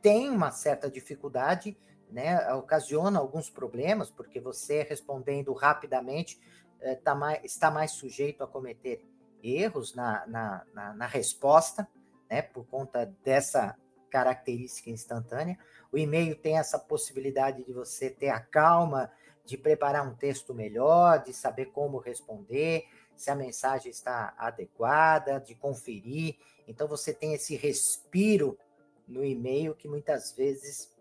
tem 0.00 0.30
uma 0.30 0.50
certa 0.50 0.90
dificuldade, 0.90 1.76
né, 2.10 2.52
ocasiona 2.52 3.18
alguns 3.18 3.50
problemas, 3.50 4.10
porque 4.10 4.38
você 4.38 4.82
respondendo 4.82 5.52
rapidamente, 5.52 6.38
é, 6.80 6.94
tá 6.94 7.14
mais, 7.14 7.42
está 7.42 7.70
mais 7.70 7.92
sujeito 7.92 8.44
a 8.44 8.46
cometer 8.46 9.04
erros 9.42 9.94
na, 9.94 10.26
na, 10.26 10.64
na, 10.72 10.94
na 10.94 11.06
resposta, 11.06 11.88
né, 12.30 12.42
por 12.42 12.66
conta 12.66 13.06
dessa 13.24 13.76
característica 14.10 14.90
instantânea. 14.90 15.58
O 15.90 15.98
e-mail 15.98 16.36
tem 16.36 16.58
essa 16.58 16.78
possibilidade 16.78 17.64
de 17.64 17.72
você 17.72 18.10
ter 18.10 18.28
a 18.28 18.38
calma 18.38 19.10
de 19.44 19.58
preparar 19.58 20.06
um 20.06 20.14
texto 20.14 20.54
melhor, 20.54 21.22
de 21.22 21.32
saber 21.32 21.66
como 21.66 21.98
responder, 21.98 22.84
se 23.16 23.30
a 23.30 23.34
mensagem 23.34 23.90
está 23.90 24.34
adequada, 24.36 25.38
de 25.38 25.54
conferir. 25.54 26.36
Então 26.66 26.88
você 26.88 27.12
tem 27.12 27.34
esse 27.34 27.56
respiro 27.56 28.58
no 29.06 29.24
e-mail 29.24 29.74
que 29.74 29.88
muitas 29.88 30.32
vezes 30.32 30.92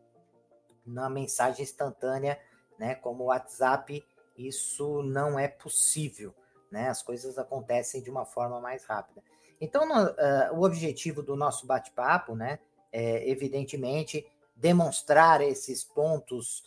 na 0.85 1.09
mensagem 1.09 1.63
instantânea, 1.63 2.39
né, 2.77 2.95
como 2.95 3.23
o 3.23 3.27
WhatsApp, 3.27 4.03
isso 4.37 5.01
não 5.03 5.39
é 5.39 5.47
possível, 5.47 6.33
né? 6.71 6.89
As 6.89 7.01
coisas 7.03 7.37
acontecem 7.37 8.01
de 8.01 8.09
uma 8.09 8.25
forma 8.25 8.59
mais 8.59 8.83
rápida. 8.83 9.23
Então, 9.61 9.87
no, 9.87 10.09
uh, 10.09 10.59
o 10.59 10.63
objetivo 10.63 11.21
do 11.21 11.35
nosso 11.35 11.65
bate-papo, 11.65 12.35
né, 12.35 12.59
é 12.91 13.29
evidentemente 13.29 14.25
demonstrar 14.55 15.41
esses 15.41 15.83
pontos 15.83 16.63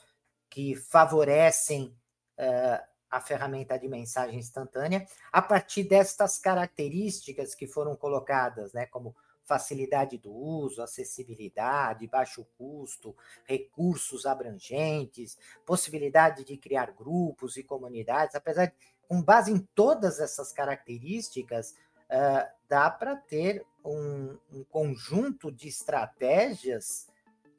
que 0.49 0.75
favorecem 0.75 1.95
uh, 2.39 2.96
a 3.11 3.21
ferramenta 3.21 3.79
de 3.79 3.89
mensagem 3.89 4.39
instantânea 4.39 5.07
a 5.33 5.41
partir 5.41 5.85
destas 5.85 6.39
características 6.39 7.55
que 7.55 7.67
foram 7.67 7.95
colocadas, 7.97 8.73
né, 8.73 8.87
como 8.87 9.15
facilidade 9.47 10.19
do 10.19 10.33
uso, 10.33 10.83
acessibilidade, 10.83 12.09
baixo 12.09 12.45
custo, 12.59 13.17
recursos 13.45 14.27
abrangentes, 14.27 15.39
possibilidade 15.65 16.45
de 16.45 16.57
criar 16.57 16.91
grupos 16.91 17.57
e 17.57 17.63
comunidades, 17.63 18.35
apesar 18.35 18.67
de, 18.67 18.75
com 19.09 19.23
base 19.23 19.53
em 19.53 19.59
todas 19.75 20.19
essas 20.19 20.53
características, 20.53 21.77
uh, 22.11 22.51
dá 22.69 22.91
para 22.91 23.15
ter 23.15 23.65
um, 23.85 24.37
um, 24.53 24.65
conjunto 24.65 25.53
de 25.53 25.69
estratégias 25.69 27.07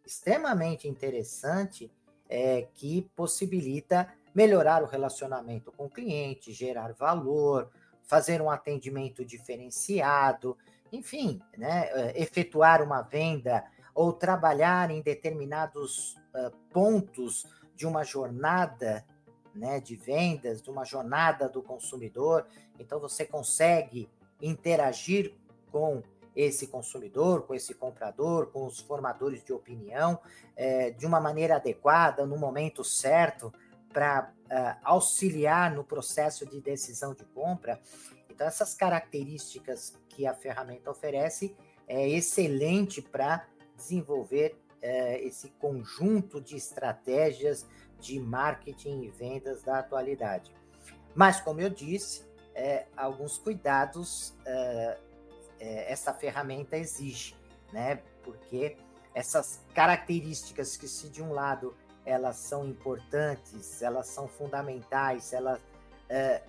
extremamente 0.06 0.88
interessante 0.88 1.90
é, 2.30 2.68
que 2.74 3.10
possibilita 3.16 4.14
melhorar 4.38 4.84
o 4.84 4.86
relacionamento 4.86 5.72
com 5.72 5.86
o 5.86 5.90
cliente, 5.90 6.54
gerar 6.54 6.94
valor, 6.94 7.72
fazer 8.04 8.40
um 8.40 8.52
atendimento 8.52 9.26
diferenciado, 9.26 10.56
enfim, 10.92 11.42
né, 11.58 11.90
eh, 11.92 12.22
efetuar 12.22 12.84
uma 12.84 13.02
venda 13.02 13.66
ou 13.96 14.14
trabalhar 14.14 14.92
em 14.92 15.02
determinados 15.02 16.16
uh, 16.36 16.56
pontos 16.72 17.48
de 17.76 17.88
uma 17.88 18.04
jornada 18.04 19.04
né, 19.56 19.80
de 19.80 19.96
vendas, 19.96 20.62
de 20.62 20.70
uma 20.70 20.86
jornada 20.86 21.50
do 21.50 21.64
consumidor. 21.64 22.46
Então, 22.78 23.00
você 23.00 23.26
consegue 23.26 24.08
interagir 24.40 25.34
com 25.72 26.04
esse 26.36 26.68
consumidor, 26.68 27.42
com 27.48 27.56
esse 27.56 27.74
comprador, 27.74 28.52
com 28.52 28.68
os 28.68 28.80
formadores 28.80 29.44
de 29.44 29.52
opinião, 29.52 30.20
é, 30.56 30.92
de 30.92 31.08
uma 31.08 31.20
maneira 31.20 31.56
adequada, 31.56 32.24
no 32.28 32.38
momento 32.38 32.84
certo, 32.84 33.52
para 33.94 34.32
uh, 34.46 34.80
auxiliar 34.84 35.74
no 35.74 35.84
processo 35.84 36.46
de 36.46 36.60
decisão 36.62 37.14
de 37.14 37.24
compra. 37.26 37.80
Então, 38.30 38.46
essas 38.46 38.74
características 38.74 39.98
que 40.10 40.28
a 40.28 40.34
ferramenta 40.34 40.92
oferece 40.92 41.56
é 41.88 42.08
excelente 42.08 43.02
para 43.02 43.48
desenvolver 43.76 44.60
é, 44.82 45.20
esse 45.24 45.50
conjunto 45.52 46.40
de 46.40 46.56
estratégias 46.56 47.66
de 48.00 48.20
marketing 48.20 49.02
e 49.04 49.10
vendas 49.10 49.64
da 49.64 49.80
atualidade. 49.80 50.54
Mas, 51.16 51.40
como 51.40 51.62
eu 51.62 51.70
disse, 51.70 52.24
é, 52.54 52.86
alguns 52.96 53.38
cuidados 53.38 54.36
é, 54.46 54.98
essa 55.60 56.14
ferramenta 56.14 56.78
exige, 56.78 57.36
né? 57.74 58.02
Porque 58.24 58.78
essas 59.14 59.62
características 59.74 60.78
que 60.78 60.88
se 60.88 61.10
de 61.10 61.24
um 61.24 61.32
lado 61.32 61.76
elas 62.08 62.38
são 62.38 62.66
importantes, 62.66 63.82
elas 63.82 64.08
são 64.08 64.30
fundamentais, 64.30 65.34
elas 65.34 65.60
é, 66.08 66.42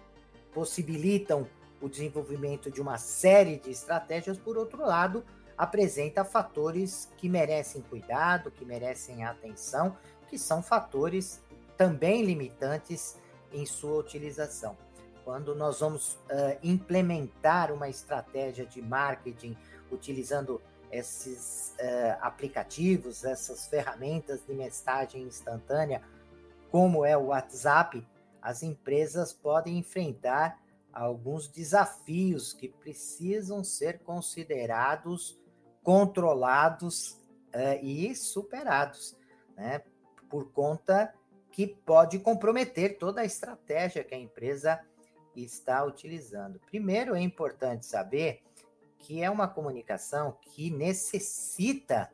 possibilitam 0.54 1.48
o 1.82 1.88
desenvolvimento 1.88 2.70
de 2.70 2.80
uma 2.80 2.96
série 2.96 3.58
de 3.58 3.70
estratégias, 3.70 4.38
por 4.38 4.56
outro 4.56 4.86
lado, 4.86 5.24
apresenta 5.56 6.24
fatores 6.24 7.10
que 7.16 7.28
merecem 7.28 7.82
cuidado, 7.82 8.52
que 8.52 8.64
merecem 8.64 9.24
atenção, 9.24 9.96
que 10.28 10.38
são 10.38 10.62
fatores 10.62 11.42
também 11.76 12.24
limitantes 12.24 13.16
em 13.52 13.66
sua 13.66 13.98
utilização. 13.98 14.76
Quando 15.24 15.56
nós 15.56 15.80
vamos 15.80 16.12
uh, 16.12 16.56
implementar 16.62 17.72
uma 17.72 17.88
estratégia 17.88 18.64
de 18.64 18.80
marketing 18.80 19.56
utilizando 19.90 20.62
esses 20.90 21.74
uh, 21.80 22.18
aplicativos, 22.20 23.24
essas 23.24 23.66
ferramentas 23.66 24.44
de 24.46 24.54
mensagem 24.54 25.22
instantânea, 25.22 26.02
como 26.70 27.04
é 27.04 27.16
o 27.16 27.26
WhatsApp, 27.26 28.06
as 28.40 28.62
empresas 28.62 29.32
podem 29.32 29.78
enfrentar 29.78 30.60
alguns 30.92 31.48
desafios 31.48 32.52
que 32.52 32.68
precisam 32.68 33.62
ser 33.62 34.00
considerados, 34.00 35.38
controlados 35.82 37.12
uh, 37.54 37.82
e 37.82 38.14
superados, 38.14 39.16
né? 39.56 39.82
Por 40.28 40.52
conta 40.52 41.14
que 41.50 41.66
pode 41.66 42.18
comprometer 42.18 42.98
toda 42.98 43.22
a 43.22 43.24
estratégia 43.24 44.04
que 44.04 44.14
a 44.14 44.18
empresa 44.18 44.80
está 45.34 45.84
utilizando. 45.84 46.60
Primeiro, 46.66 47.14
é 47.14 47.20
importante 47.20 47.86
saber 47.86 48.42
que 48.98 49.22
é 49.22 49.30
uma 49.30 49.48
comunicação 49.48 50.36
que 50.42 50.70
necessita 50.70 52.12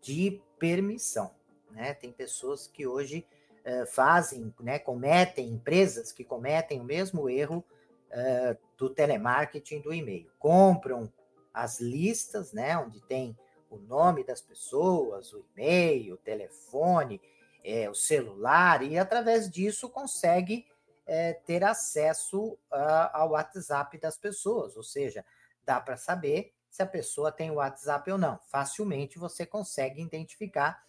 de 0.00 0.40
permissão. 0.58 1.34
Né? 1.70 1.94
Tem 1.94 2.12
pessoas 2.12 2.66
que 2.66 2.86
hoje 2.86 3.26
uh, 3.64 3.86
fazem, 3.86 4.52
né, 4.60 4.78
cometem, 4.78 5.48
empresas 5.48 6.12
que 6.12 6.24
cometem 6.24 6.80
o 6.80 6.84
mesmo 6.84 7.28
erro 7.28 7.64
uh, 8.10 8.56
do 8.76 8.90
telemarketing 8.90 9.80
do 9.80 9.92
e-mail. 9.92 10.30
Compram 10.38 11.12
as 11.52 11.80
listas, 11.80 12.52
né, 12.52 12.76
onde 12.76 13.00
tem 13.02 13.36
o 13.70 13.76
nome 13.76 14.24
das 14.24 14.40
pessoas, 14.40 15.32
o 15.32 15.44
e-mail, 15.52 16.14
o 16.14 16.18
telefone, 16.18 17.20
é, 17.62 17.88
o 17.90 17.94
celular, 17.94 18.82
e 18.82 18.98
através 18.98 19.50
disso 19.50 19.90
consegue 19.90 20.66
é, 21.06 21.32
ter 21.32 21.64
acesso 21.64 22.52
uh, 22.52 23.10
ao 23.12 23.30
WhatsApp 23.30 23.98
das 23.98 24.16
pessoas, 24.16 24.76
ou 24.76 24.82
seja, 24.82 25.24
dá 25.68 25.78
para 25.78 25.98
saber 25.98 26.54
se 26.70 26.82
a 26.82 26.86
pessoa 26.86 27.30
tem 27.30 27.50
WhatsApp 27.50 28.10
ou 28.10 28.16
não. 28.16 28.40
Facilmente 28.50 29.18
você 29.18 29.44
consegue 29.44 30.00
identificar 30.00 30.82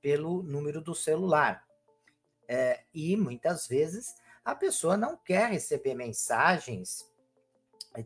pelo 0.00 0.42
número 0.42 0.80
do 0.80 0.94
celular. 0.94 1.62
É, 2.48 2.84
e 2.94 3.14
muitas 3.14 3.66
vezes 3.66 4.14
a 4.42 4.54
pessoa 4.54 4.96
não 4.96 5.18
quer 5.18 5.50
receber 5.50 5.94
mensagens 5.94 7.12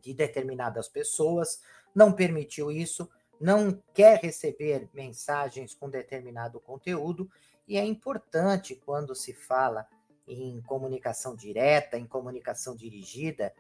de 0.03 0.13
determinadas 0.13 0.89
pessoas, 0.89 1.63
não 1.95 2.13
permitiu 2.13 2.73
isso, 2.73 3.09
não 3.41 3.81
quer 3.95 4.19
receber 4.19 4.89
mensagens 4.93 5.75
com 5.75 5.89
determinado 5.89 6.59
conteúdo, 6.59 7.31
e 7.69 7.77
é 7.77 7.85
importante 7.85 8.75
quando 8.75 9.15
se 9.15 9.33
fala 9.33 9.87
em 10.27 10.61
comunicação 10.63 11.37
direta, 11.37 11.97
em 11.97 12.07
comunicação 12.07 12.75
dirigida, 12.75 13.55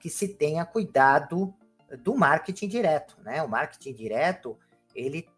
que 0.00 0.10
se 0.10 0.28
tenha 0.28 0.64
cuidado 0.64 1.54
do 1.96 2.14
marketing 2.14 2.68
direto, 2.68 3.16
né? 3.22 3.42
O 3.42 3.48
marketing 3.48 3.94
direto, 3.94 4.58
ele 4.94 5.28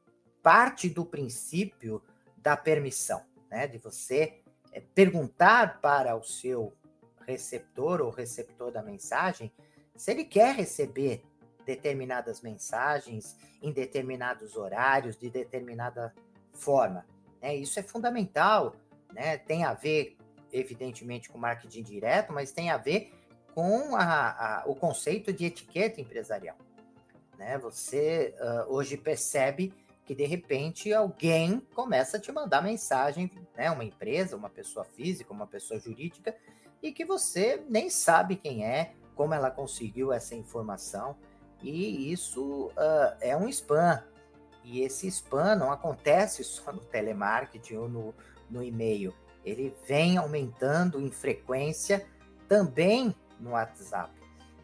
parte 0.43 0.89
do 0.89 1.05
princípio 1.05 2.03
da 2.37 2.57
permissão, 2.57 3.23
né? 3.51 3.67
De 3.67 3.79
você 3.79 4.41
é, 4.73 4.81
perguntar 4.81 5.81
para 5.81 6.17
o 6.17 6.23
seu 6.23 6.73
receptor 7.27 8.01
ou 8.01 8.11
receptor 8.11 8.71
da 8.71 8.83
mensagem 8.83 9.53
se 9.97 10.11
ele 10.11 10.25
quer 10.25 10.55
receber 10.55 11.25
determinadas 11.65 12.41
mensagens 12.41 13.37
em 13.61 13.73
determinados 13.73 14.57
horários, 14.57 15.19
de 15.19 15.29
determinada 15.29 16.15
forma. 16.53 17.05
Né? 17.43 17.57
Isso 17.57 17.81
é 17.81 17.83
fundamental, 17.83 18.77
né? 19.13 19.37
Tem 19.39 19.65
a 19.65 19.75
ver, 19.75 20.17
evidentemente, 20.53 21.29
com 21.29 21.39
marketing 21.39 21.83
direto, 21.83 22.33
mas 22.33 22.53
tem 22.53 22.71
a 22.71 22.77
ver 22.77 23.13
com 23.57 23.97
a, 23.97 24.03
a, 24.03 24.65
o 24.67 24.75
conceito 24.75 25.33
de 25.33 25.47
etiqueta 25.47 25.99
empresarial. 25.99 26.59
Né? 27.39 27.57
Você 27.57 28.35
uh, 28.39 28.71
hoje 28.71 28.99
percebe 28.99 29.73
que 30.05 30.15
de 30.15 30.27
repente 30.27 30.93
alguém 30.93 31.61
começa 31.75 32.19
a 32.19 32.21
te 32.21 32.31
mandar 32.31 32.63
mensagem, 32.63 33.33
né? 33.57 33.71
Uma 33.71 33.83
empresa, 33.83 34.37
uma 34.37 34.51
pessoa 34.51 34.85
física, 34.85 35.33
uma 35.33 35.47
pessoa 35.47 35.81
jurídica, 35.81 36.37
e 36.83 36.93
que 36.93 37.05
você 37.07 37.65
nem 37.67 37.89
sabe 37.89 38.37
quem 38.37 38.67
é, 38.67 38.93
como 39.15 39.33
ela 39.33 39.51
conseguiu 39.51 40.13
essa 40.13 40.35
informação, 40.35 41.17
e 41.63 42.13
isso 42.13 42.67
uh, 42.67 43.17
é 43.23 43.35
um 43.35 43.49
spam. 43.49 44.05
E 44.63 44.83
esse 44.83 45.09
spam 45.09 45.57
não 45.57 45.73
acontece 45.73 46.45
só 46.45 46.71
no 46.73 46.81
telemarketing 46.81 47.77
ou 47.77 47.89
no, 47.89 48.15
no 48.51 48.63
e-mail, 48.63 49.15
ele 49.43 49.75
vem 49.89 50.19
aumentando 50.19 51.01
em 51.01 51.11
frequência 51.11 52.07
também 52.47 53.15
no 53.41 53.51
WhatsApp, 53.51 54.13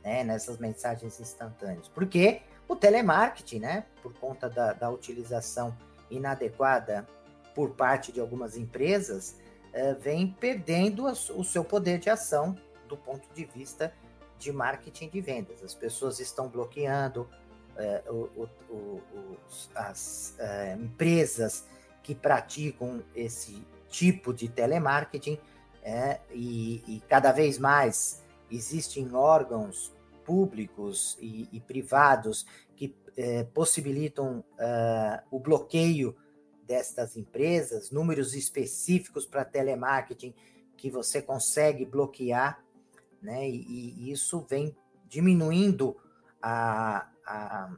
né, 0.02 0.24
nessas 0.24 0.58
mensagens 0.58 1.20
instantâneas. 1.20 1.88
Porque 1.88 2.42
o 2.68 2.76
telemarketing, 2.76 3.61
né, 3.61 3.87
por 4.02 4.14
conta 4.14 4.48
da, 4.48 4.72
da 4.72 4.90
utilização 4.90 5.76
inadequada 6.11 7.06
por 7.54 7.70
parte 7.70 8.12
de 8.12 8.20
algumas 8.20 8.56
empresas, 8.56 9.37
eh, 9.72 9.94
vem 9.94 10.26
perdendo 10.28 11.04
o 11.06 11.44
seu 11.44 11.64
poder 11.64 11.98
de 11.98 12.11
ação 12.11 12.56
do 12.88 12.96
ponto 12.96 13.26
de 13.35 13.44
vista 13.44 13.92
de 14.38 14.52
marketing 14.52 15.08
de 15.08 15.20
vendas. 15.20 15.62
As 15.62 15.74
pessoas 15.74 16.20
estão 16.20 16.48
bloqueando 16.48 17.28
eh, 17.76 18.02
o, 18.08 18.48
o, 18.70 19.00
as 19.74 20.35
eh, 20.38 20.76
empresas 20.78 21.66
que 22.02 22.14
praticam 22.14 23.02
esse 23.14 23.66
tipo 23.88 24.32
de 24.32 24.48
telemarketing 24.48 25.38
e, 26.30 26.82
e 26.87 27.02
cada 27.08 27.32
vez 27.32 27.58
mais 27.58 28.21
existem 28.57 29.15
órgãos 29.15 29.93
públicos 30.25 31.17
e, 31.21 31.49
e 31.53 31.61
privados 31.61 32.47
que 32.77 32.95
eh, 33.17 33.45
possibilitam 33.53 34.45
uh, 34.55 35.23
o 35.31 35.38
bloqueio 35.41 36.17
destas 36.65 37.17
empresas, 37.17 37.91
números 37.91 38.35
específicos 38.35 39.27
para 39.27 39.45
telemarketing 39.45 40.35
que 40.77 40.91
você 40.91 41.21
consegue 41.21 41.85
bloquear, 41.85 42.65
né? 43.21 43.49
E, 43.49 43.95
e 43.99 44.12
isso 44.12 44.41
vem 44.49 44.75
diminuindo 45.07 45.97
a, 46.41 47.09
a, 47.27 47.77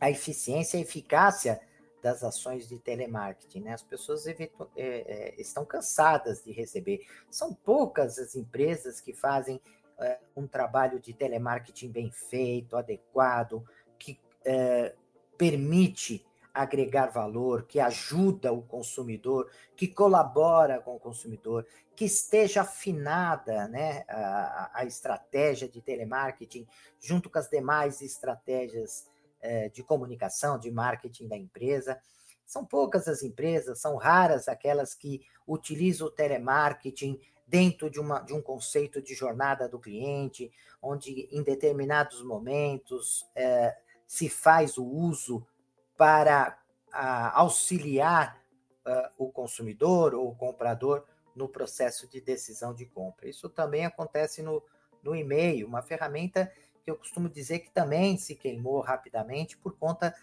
a 0.00 0.10
eficiência 0.10 0.78
e 0.78 0.82
eficácia 0.82 1.60
das 2.02 2.22
ações 2.22 2.68
de 2.68 2.78
telemarketing. 2.78 3.60
Né? 3.60 3.74
As 3.74 3.82
pessoas 3.82 4.26
é, 4.26 4.50
é, 4.76 5.34
estão 5.38 5.64
cansadas 5.64 6.42
de 6.42 6.52
receber. 6.52 7.06
São 7.30 7.52
poucas 7.52 8.18
as 8.18 8.34
empresas 8.34 9.00
que 9.00 9.12
fazem 9.12 9.60
é, 10.00 10.18
um 10.36 10.46
trabalho 10.46 11.00
de 11.00 11.12
telemarketing 11.12 11.90
bem 11.90 12.10
feito, 12.10 12.76
adequado, 12.76 13.64
que 13.98 14.18
é, 14.44 14.94
permite 15.36 16.24
agregar 16.52 17.06
valor, 17.06 17.64
que 17.64 17.78
ajuda 17.78 18.52
o 18.52 18.62
consumidor, 18.62 19.50
que 19.76 19.86
colabora 19.86 20.80
com 20.80 20.96
o 20.96 21.00
consumidor, 21.00 21.64
que 21.94 22.04
esteja 22.04 22.62
afinada 22.62 23.68
né, 23.68 24.04
a, 24.08 24.70
a 24.80 24.84
estratégia 24.84 25.68
de 25.68 25.80
telemarketing 25.80 26.66
junto 27.00 27.30
com 27.30 27.38
as 27.38 27.48
demais 27.48 28.02
estratégias 28.02 29.06
é, 29.40 29.68
de 29.68 29.82
comunicação, 29.82 30.58
de 30.58 30.70
marketing 30.70 31.28
da 31.28 31.36
empresa. 31.36 32.00
São 32.44 32.64
poucas 32.64 33.06
as 33.06 33.22
empresas, 33.22 33.80
são 33.80 33.96
raras 33.96 34.48
aquelas 34.48 34.94
que 34.94 35.20
utilizam 35.46 36.08
o 36.08 36.10
telemarketing 36.10 37.20
dentro 37.48 37.90
de, 37.90 37.98
uma, 37.98 38.20
de 38.20 38.34
um 38.34 38.42
conceito 38.42 39.00
de 39.00 39.14
jornada 39.14 39.68
do 39.68 39.78
cliente, 39.78 40.52
onde 40.82 41.28
em 41.32 41.42
determinados 41.42 42.22
momentos 42.22 43.26
é, 43.34 43.76
se 44.06 44.28
faz 44.28 44.76
o 44.76 44.84
uso 44.84 45.44
para 45.96 46.58
a, 46.92 47.40
auxiliar 47.40 48.40
uh, 48.86 49.10
o 49.16 49.32
consumidor 49.32 50.14
ou 50.14 50.28
o 50.28 50.36
comprador 50.36 51.04
no 51.34 51.48
processo 51.48 52.06
de 52.06 52.20
decisão 52.20 52.74
de 52.74 52.84
compra. 52.84 53.28
Isso 53.28 53.48
também 53.48 53.86
acontece 53.86 54.42
no, 54.42 54.62
no 55.02 55.16
e-mail, 55.16 55.66
uma 55.66 55.82
ferramenta 55.82 56.52
que 56.84 56.90
eu 56.90 56.96
costumo 56.96 57.28
dizer 57.28 57.60
que 57.60 57.70
também 57.70 58.16
se 58.16 58.34
queimou 58.34 58.80
rapidamente 58.80 59.56
por 59.56 59.76
conta 59.76 60.14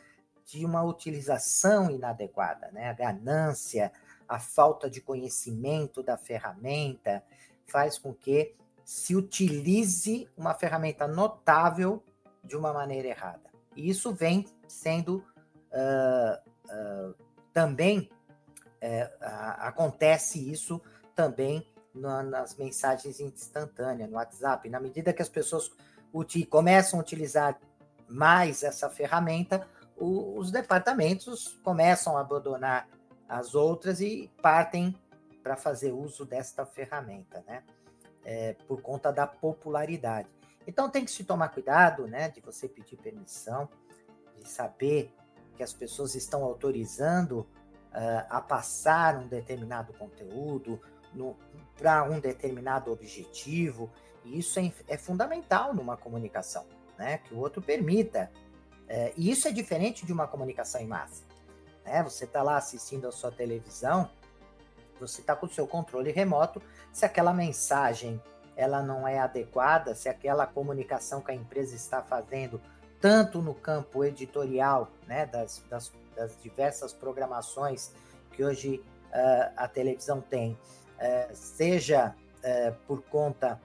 de 0.45 0.63
uma 0.63 0.83
utilização 0.83 1.89
inadequada, 1.89 2.69
né? 2.71 2.89
A 2.89 2.93
ganância, 2.93 3.91
a 4.27 4.39
falta 4.39 4.89
de 4.89 5.01
conhecimento 5.01 6.01
da 6.01 6.17
ferramenta 6.17 7.23
faz 7.67 7.97
com 7.97 8.13
que 8.13 8.55
se 8.83 9.15
utilize 9.15 10.29
uma 10.38 10.53
ferramenta 10.53 11.07
notável 11.07 12.03
de 12.43 12.55
uma 12.55 12.71
maneira 12.71 13.07
errada. 13.07 13.49
E 13.75 13.89
isso 13.89 14.13
vem 14.13 14.45
sendo 14.67 15.23
uh, 15.71 16.51
uh, 16.65 17.15
também 17.51 18.09
uh, 18.81 19.25
acontece 19.57 20.51
isso 20.51 20.81
também 21.15 21.67
na, 21.93 22.21
nas 22.21 22.55
mensagens 22.55 23.19
instantâneas 23.19 24.09
no 24.09 24.17
WhatsApp. 24.17 24.69
Na 24.69 24.79
medida 24.79 25.13
que 25.13 25.21
as 25.21 25.29
pessoas 25.29 25.71
começam 26.49 26.99
a 26.99 27.01
utilizar 27.01 27.59
mais 28.07 28.63
essa 28.63 28.89
ferramenta, 28.89 29.67
o, 29.97 30.38
os 30.38 30.51
departamentos 30.51 31.59
começam 31.63 32.17
a 32.17 32.21
abandonar 32.21 32.88
as 33.27 33.55
outras 33.55 34.01
e 34.01 34.31
partem 34.41 34.95
para 35.43 35.55
fazer 35.55 35.91
uso 35.91 36.25
desta 36.25 36.65
ferramenta, 36.65 37.43
né? 37.47 37.63
É, 38.23 38.53
por 38.67 38.81
conta 38.81 39.11
da 39.11 39.27
popularidade. 39.27 40.27
Então 40.67 40.89
tem 40.89 41.05
que 41.05 41.11
se 41.11 41.23
tomar 41.23 41.49
cuidado, 41.49 42.07
né, 42.07 42.29
de 42.29 42.41
você 42.41 42.67
pedir 42.67 42.97
permissão, 42.97 43.69
de 44.35 44.49
saber 44.49 45.13
que 45.55 45.63
as 45.63 45.73
pessoas 45.73 46.15
estão 46.15 46.43
autorizando 46.43 47.39
uh, 47.95 48.25
a 48.29 48.41
passar 48.41 49.17
um 49.17 49.27
determinado 49.27 49.93
conteúdo 49.93 50.79
para 51.77 52.03
um 52.03 52.19
determinado 52.19 52.91
objetivo. 52.91 53.91
E 54.23 54.39
isso 54.39 54.59
é, 54.59 54.71
é, 54.88 54.97
fundamental 54.97 55.73
numa 55.73 55.95
comunicação, 55.95 56.65
né? 56.97 57.19
Que 57.19 57.33
o 57.33 57.38
outro 57.38 57.61
permita. 57.61 58.31
Uh, 58.83 59.13
e 59.15 59.31
isso 59.31 59.47
é 59.47 59.51
diferente 59.51 60.05
de 60.05 60.11
uma 60.11 60.27
comunicação 60.27 60.81
em 60.81 60.88
massa. 60.88 61.23
Né? 61.85 62.03
Você 62.03 62.25
está 62.25 62.41
lá 62.41 62.57
assistindo 62.57 63.07
a 63.07 63.11
sua 63.11 63.31
televisão, 63.31 64.09
você 64.99 65.21
está 65.21 65.35
com 65.35 65.45
o 65.45 65.49
seu 65.49 65.67
controle 65.67 66.11
remoto. 66.11 66.61
Se 66.91 67.05
aquela 67.05 67.33
mensagem 67.33 68.21
ela 68.55 68.81
não 68.81 69.07
é 69.07 69.19
adequada, 69.19 69.93
se 69.93 70.07
aquela 70.07 70.47
comunicação 70.47 71.21
que 71.21 71.31
a 71.31 71.35
empresa 71.35 71.75
está 71.75 72.01
fazendo, 72.01 72.61
tanto 73.01 73.41
no 73.41 73.53
campo 73.53 74.03
editorial, 74.03 74.89
né, 75.05 75.25
das, 75.25 75.63
das, 75.69 75.91
das 76.15 76.41
diversas 76.41 76.93
programações 76.93 77.91
que 78.31 78.43
hoje 78.43 78.81
uh, 79.07 79.53
a 79.57 79.67
televisão 79.67 80.21
tem, 80.21 80.53
uh, 80.53 81.35
seja 81.35 82.15
uh, 82.39 82.73
por 82.87 83.01
conta 83.03 83.59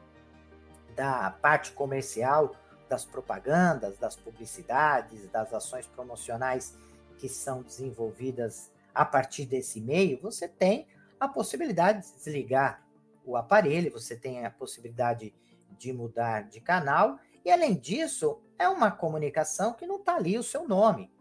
da 0.97 1.31
parte 1.41 1.73
comercial, 1.73 2.55
das 2.89 3.05
propagandas, 3.05 3.97
das 3.99 4.17
publicidades, 4.17 5.29
das 5.31 5.55
ações 5.55 5.87
promocionais 5.87 6.75
que 7.21 7.29
são 7.29 7.63
desenvolvidas 7.63 8.73
a 8.95 9.05
partir 9.05 9.45
desse 9.45 9.81
meio, 9.81 10.19
você 10.21 10.49
tem 10.49 10.87
a 11.19 11.29
possibilidade 11.29 12.07
de 12.07 12.15
desligar 12.15 12.83
o 13.25 13.37
aparelho, 13.37 13.93
você 13.93 14.17
tem 14.17 14.47
a 14.47 14.51
possibilidade 14.51 15.35
de 15.79 15.93
mudar 15.93 16.49
de 16.49 16.61
canal, 16.61 17.19
e 17.45 17.51
além 17.51 17.75
disso, 17.75 18.41
é 18.59 18.67
uma 18.69 18.91
comunicação 18.91 19.75
que 19.75 19.87
não 19.87 19.97
está 19.97 20.17
ali 20.17 20.39
o 20.39 20.43
seu 20.43 20.67
nome. 20.67 21.13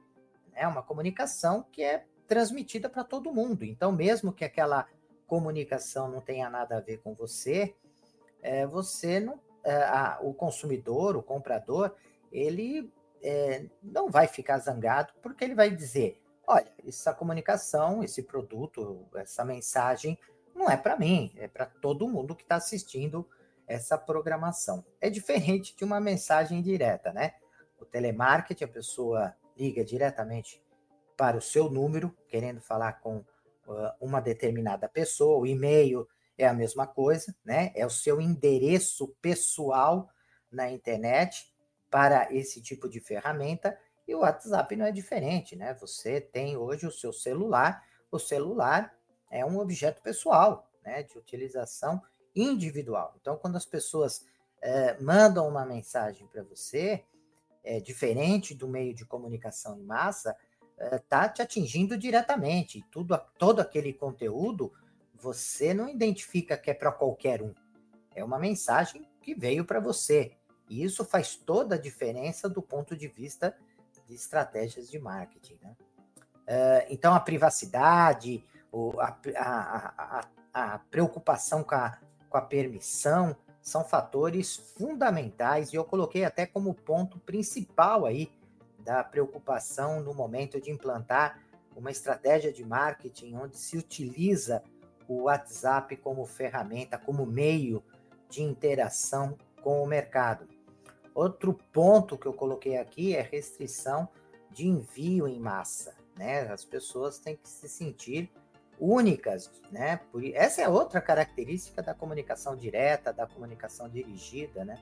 É 0.54 0.66
uma 0.68 0.82
comunicação 0.82 1.66
que 1.72 1.84
é 1.84 2.06
transmitida 2.28 2.90
para 2.90 3.04
todo 3.04 3.34
mundo. 3.34 3.64
Então, 3.64 3.92
mesmo 3.92 4.32
que 4.32 4.46
aquela 4.46 4.88
comunicação 5.28 6.10
não 6.10 6.22
tenha 6.22 6.50
nada 6.50 6.78
a 6.78 6.82
ver 6.82 7.00
com 7.00 7.14
você, 7.14 7.76
é, 8.42 8.66
você 8.66 9.20
não, 9.20 9.40
é, 9.64 9.76
a, 9.84 10.20
o 10.22 10.34
consumidor, 10.34 11.16
o 11.16 11.24
comprador, 11.24 11.94
ele 12.32 12.92
é, 13.22 13.66
não 13.82 14.10
vai 14.10 14.28
ficar 14.28 14.58
zangado 14.60 15.14
porque 15.22 15.44
ele 15.44 15.56
vai 15.56 15.70
dizer: 15.70 16.22
olha, 16.46 16.72
essa 16.86 17.14
comunicação, 17.14 18.04
esse 18.04 18.24
produto, 18.24 19.08
essa 19.16 19.46
mensagem 19.46 20.18
não 20.56 20.70
é 20.70 20.76
para 20.76 20.98
mim, 20.98 21.32
é 21.38 21.48
para 21.48 21.66
todo 21.66 22.08
mundo 22.08 22.36
que 22.36 22.44
está 22.44 22.56
assistindo 22.56 23.28
essa 23.68 23.98
programação. 23.98 24.84
É 25.00 25.10
diferente 25.10 25.76
de 25.76 25.84
uma 25.84 26.00
mensagem 26.00 26.62
direta, 26.62 27.14
né? 27.14 27.36
O 27.80 27.86
telemarketing, 27.86 28.64
a 28.64 28.68
pessoa 28.68 29.36
liga 29.56 29.86
diretamente 29.86 30.62
para 31.16 31.38
o 31.38 31.42
seu 31.42 31.70
número, 31.70 32.16
querendo 32.28 32.62
falar 32.62 32.94
com 32.94 33.18
uh, 33.18 33.92
uma 34.02 34.20
determinada 34.20 34.90
pessoa, 34.90 35.38
o 35.38 35.46
e-mail 35.46 36.08
é 36.38 36.48
a 36.48 36.54
mesma 36.54 36.88
coisa, 36.88 37.36
né? 37.46 37.72
É 37.76 37.86
o 37.86 37.90
seu 37.90 38.20
endereço 38.20 39.10
pessoal 39.22 40.10
na 40.52 40.72
internet 40.72 41.54
para 41.90 42.34
esse 42.34 42.62
tipo 42.62 42.88
de 42.88 43.00
ferramenta 43.00 43.78
e 44.08 44.16
o 44.16 44.20
WhatsApp 44.20 44.76
não 44.76 44.86
é 44.86 44.92
diferente, 44.92 45.56
né? 45.56 45.74
Você 45.76 46.20
tem 46.20 46.58
hoje 46.58 46.88
o 46.88 46.92
seu 46.92 47.14
celular, 47.14 47.84
o 48.12 48.18
celular 48.18 48.96
é 49.30 49.46
um 49.46 49.60
objeto 49.60 50.02
pessoal, 50.02 50.70
né, 50.84 51.04
de 51.04 51.18
utilização 51.18 52.02
individual. 52.36 53.16
Então, 53.20 53.38
quando 53.38 53.56
as 53.56 53.66
pessoas 53.66 54.26
é, 54.62 55.00
mandam 55.00 55.48
uma 55.48 55.66
mensagem 55.66 56.26
para 56.28 56.44
você, 56.44 57.04
é, 57.64 57.80
diferente 57.80 58.56
do 58.56 58.68
meio 58.68 58.94
de 58.94 59.06
comunicação 59.06 59.78
em 59.78 59.84
massa, 59.84 60.36
está 60.92 61.26
é, 61.26 61.30
te 61.30 61.42
atingindo 61.42 61.98
diretamente. 61.98 62.84
Tudo, 62.92 63.20
todo 63.38 63.60
aquele 63.60 63.94
conteúdo 63.94 64.72
você 65.14 65.74
não 65.74 65.90
identifica 65.90 66.58
que 66.58 66.72
é 66.72 66.74
para 66.74 66.92
qualquer 66.92 67.42
um. 67.42 67.54
É 68.16 68.24
uma 68.24 68.40
mensagem 68.40 69.08
que 69.22 69.36
veio 69.36 69.66
para 69.66 69.80
você. 69.80 70.32
E 70.70 70.84
isso 70.84 71.04
faz 71.04 71.36
toda 71.36 71.76
a 71.76 71.78
diferença 71.78 72.48
do 72.48 72.62
ponto 72.62 72.96
de 72.96 73.08
vista 73.08 73.56
de 74.08 74.14
estratégias 74.14 74.90
de 74.90 75.00
marketing. 75.00 75.58
Né? 75.62 75.76
É, 76.46 76.88
então, 76.90 77.14
a 77.14 77.20
privacidade, 77.20 78.44
a, 79.00 79.18
a, 79.36 80.22
a, 80.54 80.74
a 80.74 80.80
preocupação 80.80 81.64
com 81.64 81.76
a, 81.76 81.98
com 82.30 82.38
a 82.38 82.42
permissão 82.42 83.36
são 83.62 83.84
fatores 83.84 84.56
fundamentais 84.56 85.74
e 85.74 85.76
eu 85.76 85.84
coloquei 85.84 86.24
até 86.24 86.46
como 86.46 86.74
ponto 86.74 87.20
principal 87.20 88.06
aí 88.06 88.32
da 88.80 89.04
preocupação 89.04 90.02
no 90.02 90.14
momento 90.14 90.60
de 90.60 90.72
implantar 90.72 91.40
uma 91.76 91.92
estratégia 91.92 92.52
de 92.52 92.66
marketing 92.66 93.36
onde 93.36 93.58
se 93.58 93.78
utiliza 93.78 94.64
o 95.08 95.24
WhatsApp 95.24 95.96
como 95.98 96.26
ferramenta, 96.26 96.98
como 96.98 97.26
meio 97.26 97.84
de 98.30 98.44
interação 98.44 99.38
com 99.62 99.82
o 99.82 99.88
mercado. 99.88 100.48
Outro 101.20 101.54
ponto 101.74 102.18
que 102.18 102.26
eu 102.26 102.32
coloquei 102.32 102.78
aqui 102.78 103.14
é 103.14 103.22
restrição 103.22 104.08
de 104.50 104.66
envio 104.66 105.28
em 105.28 105.38
massa, 105.38 105.94
né? 106.18 106.44
As 106.50 106.64
pessoas 106.64 107.20
têm 107.20 107.36
que 107.36 107.50
se 107.50 107.68
sentir 107.68 108.32
únicas, 108.80 109.52
né? 109.70 110.00
Por, 110.14 110.24
essa 110.34 110.62
é 110.62 110.70
outra 110.70 111.02
característica 111.02 111.84
da 111.84 111.94
comunicação 111.94 112.56
direta, 112.56 113.12
da 113.12 113.28
comunicação 113.28 113.90
dirigida, 113.90 114.64
né? 114.64 114.80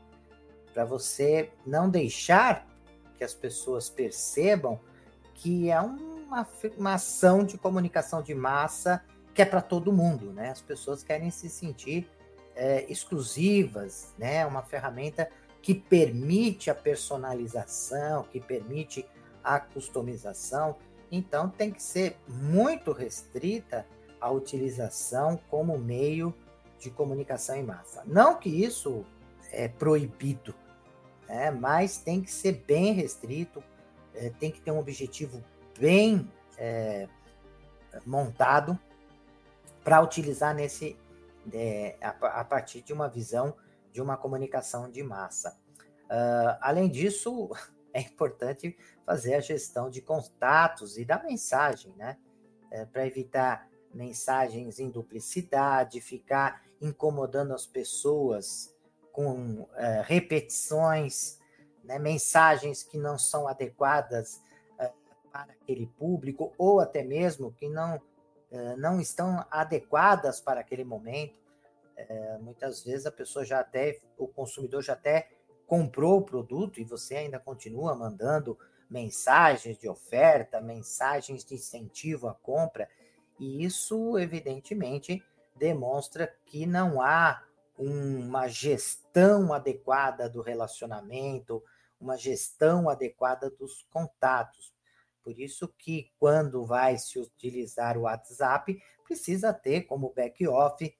Para 0.76 0.86
você 0.86 1.50
não 1.65 1.89
deixar 1.89 2.67
que 3.17 3.23
as 3.23 3.34
pessoas 3.34 3.89
percebam 3.89 4.80
que 5.34 5.71
é 5.71 5.82
uma, 5.82 6.45
ação 6.93 7.43
de 7.43 7.58
comunicação 7.58 8.21
de 8.21 8.36
massa 8.36 9.04
que 9.34 9.41
é 9.41 9.45
para 9.45 9.63
todo 9.63 9.91
mundo, 9.91 10.32
né? 10.32 10.52
As 10.52 10.62
pessoas 10.62 11.02
querem 11.02 11.32
se 11.32 11.50
sentir 11.50 12.08
é, 12.56 12.86
exclusivas, 12.88 14.13
né? 14.19 14.45
Uma 14.45 14.62
ferramenta 14.62 15.28
que 15.67 15.75
permite 15.75 16.69
a 16.69 16.75
personalização, 16.75 18.23
que 18.23 18.39
permite 18.39 19.06
a 19.43 19.60
customização 19.60 20.77
então 21.12 21.49
tem 21.49 21.71
que 21.71 21.84
ser 21.84 22.17
muito 22.25 22.93
restrita 22.93 23.86
a 24.19 24.30
utilização 24.32 25.38
como 25.49 25.77
meio 25.77 26.34
de 26.80 26.89
comunicação 26.89 27.58
em 27.58 27.63
massa. 27.63 28.03
Não 28.06 28.39
que 28.39 28.49
isso 28.49 29.06
é 29.51 29.67
proibido, 29.67 30.56
né? 31.27 31.51
mas 31.51 31.97
tem 31.97 32.21
que 32.21 32.32
ser 32.32 32.63
bem 32.65 32.93
restrito, 32.93 33.62
é, 34.13 34.30
tem 34.30 34.49
que 34.49 34.62
ter 34.62 34.71
um 34.71 34.80
objetivo 34.80 35.43
bem 35.77 36.32
é, 36.58 37.10
montado 38.06 38.80
para 39.84 40.01
utilizar 40.01 40.56
nesse 40.56 40.97
é, 41.53 41.97
a, 42.01 42.10
a, 42.39 42.45
partir 42.45 42.82
de 42.82 42.93
uma 42.93 43.10
visão 43.10 43.53
de 43.98 44.02
uma 44.04 44.16
comunicação 44.16 44.92
de 44.92 45.02
massa. 45.02 45.58
Uh, 46.06 46.54
além 46.62 46.88
disso, 46.88 47.50
é 47.92 48.02
importante 48.02 48.78
fazer 49.04 49.34
a 49.34 49.40
gestão 49.40 49.90
de 49.90 50.04
contatos 50.04 51.00
e 51.00 51.04
da 51.04 51.18
mensagem, 51.24 51.92
né? 51.98 52.16
É, 52.70 52.86
Para 52.86 53.08
evitar 53.08 53.68
mensagens 53.92 54.78
em 54.78 54.92
duplicidade, 54.92 56.00
ficar 56.00 56.62
incomodando 56.80 57.56
as 57.56 57.66
pessoas 57.66 58.76
com 59.12 59.68
é, 59.76 60.04
repetições, 60.06 61.40
né? 61.84 61.98
mensagens 61.98 62.84
que 62.84 63.00
não 63.00 63.18
são 63.18 63.48
adequadas 63.48 64.44
é, 64.78 64.92
para 65.32 65.54
aquele 65.54 65.88
público, 65.88 66.54
ou 66.56 66.80
até 66.80 67.04
mesmo 67.04 67.52
que 67.54 67.68
não, 67.68 68.00
é, 68.52 68.76
não 68.76 69.02
estão 69.02 69.44
adequadas 69.50 70.40
para 70.40 70.60
aquele 70.60 70.84
momento. 70.84 71.47
É, 71.98 72.38
muitas 72.38 72.84
vezes 72.84 73.08
a 73.08 73.12
pessoa 73.12 73.44
já 73.44 73.60
até, 73.60 74.00
o 74.18 74.28
consumidor 74.28 74.84
já 74.84 74.94
até 74.94 75.30
comprou 75.66 76.20
o 76.20 76.26
produto 76.26 76.80
e 76.80 76.84
você 76.84 77.16
ainda 77.16 77.40
continua 77.40 77.96
mandando 77.96 78.58
mensagens 78.90 79.78
de 79.78 79.90
oferta, 79.90 80.62
mensagens 80.62 81.44
de 81.44 81.56
incentivo 81.56 82.28
à 82.28 82.34
compra, 82.36 82.88
e 83.40 83.66
isso 83.66 84.18
evidentemente 84.18 85.24
demonstra 85.56 86.34
que 86.46 86.66
não 86.66 87.02
há 87.02 87.44
uma 87.78 88.48
gestão 88.48 89.54
adequada 89.54 90.30
do 90.30 90.42
relacionamento, 90.42 91.64
uma 92.00 92.16
gestão 92.16 92.90
adequada 92.90 93.50
dos 93.50 93.84
contatos. 93.92 94.74
Por 95.24 95.38
isso 95.38 95.68
que 95.68 96.12
quando 96.20 96.66
vai 96.66 96.98
se 96.98 97.20
utilizar 97.20 97.98
o 97.98 98.02
WhatsApp, 98.02 98.82
precisa 99.04 99.54
ter 99.54 99.82
como 99.82 100.14
back 100.14 100.48
office, 100.48 100.94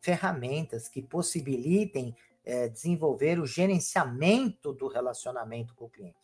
ferramentas 0.00 0.88
que 0.88 1.02
possibilitem 1.02 2.14
é, 2.44 2.68
desenvolver 2.68 3.38
o 3.38 3.46
gerenciamento 3.46 4.72
do 4.72 4.88
relacionamento 4.88 5.74
com 5.74 5.86
o 5.86 5.90
cliente. 5.90 6.16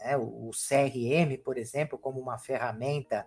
É, 0.00 0.16
o, 0.16 0.48
o 0.48 0.50
CRM, 0.50 1.36
por 1.42 1.56
exemplo, 1.56 1.98
como 1.98 2.20
uma 2.20 2.38
ferramenta 2.38 3.26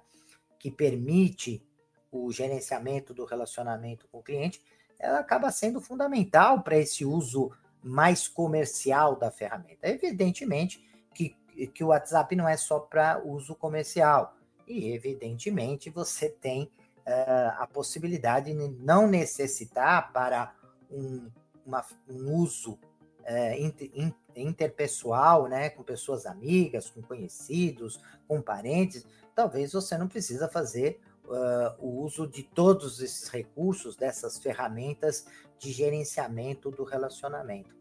que 0.60 0.70
permite 0.70 1.66
o 2.12 2.32
gerenciamento 2.32 3.13
do 3.13 3.26
relacionamento 3.26 4.08
com 4.08 4.20
o 4.20 4.24
cliente, 4.24 4.62
ela 5.00 5.20
acaba 5.20 5.52
sendo 5.52 5.80
fundamental 5.80 6.63
para 6.63 6.78
esse 6.78 7.06
uso 7.06 7.52
mais 7.84 8.28
comercial 8.28 9.16
da 9.16 9.30
ferramenta. 9.30 9.88
Evidentemente 9.88 10.84
que 11.13 11.36
que 11.66 11.84
o 11.84 11.88
WhatsApp 11.88 12.36
não 12.36 12.48
é 12.48 12.56
só 12.56 12.80
para 12.80 13.20
uso 13.26 13.56
comercial. 13.56 14.36
E, 14.68 14.92
evidentemente, 14.92 15.90
você 15.90 16.30
tem 16.30 16.70
uh, 17.08 17.62
a 17.62 17.67
possibilidade 17.67 18.54
de 18.54 18.67
não 18.84 19.08
necessitar 19.08 20.12
para 20.12 20.54
um, 20.91 21.32
uma, 21.65 21.84
um 22.10 22.34
uso 22.34 22.74
uh, 22.74 23.54
inter, 23.58 23.89
interpessoal, 24.36 25.48
né, 25.48 25.70
com 25.70 25.84
pessoas 25.84 26.26
amigas, 26.26 26.89
com 26.89 27.02
conhecidos, 27.02 28.02
com 28.28 28.41
parentes, 28.41 29.06
talvez 29.34 29.72
você 29.72 29.98
não 29.98 30.08
precisa 30.08 30.48
fazer 30.50 31.00
uh, 31.26 31.74
o 31.80 32.02
uso 32.02 32.28
de 32.28 32.43
todos 32.43 33.02
esses 33.02 33.30
recursos, 33.30 33.96
dessas 33.96 34.38
ferramentas 34.38 35.26
de 35.58 35.72
gerenciamento 35.72 36.70
do 36.70 36.84
relacionamento. 36.84 37.76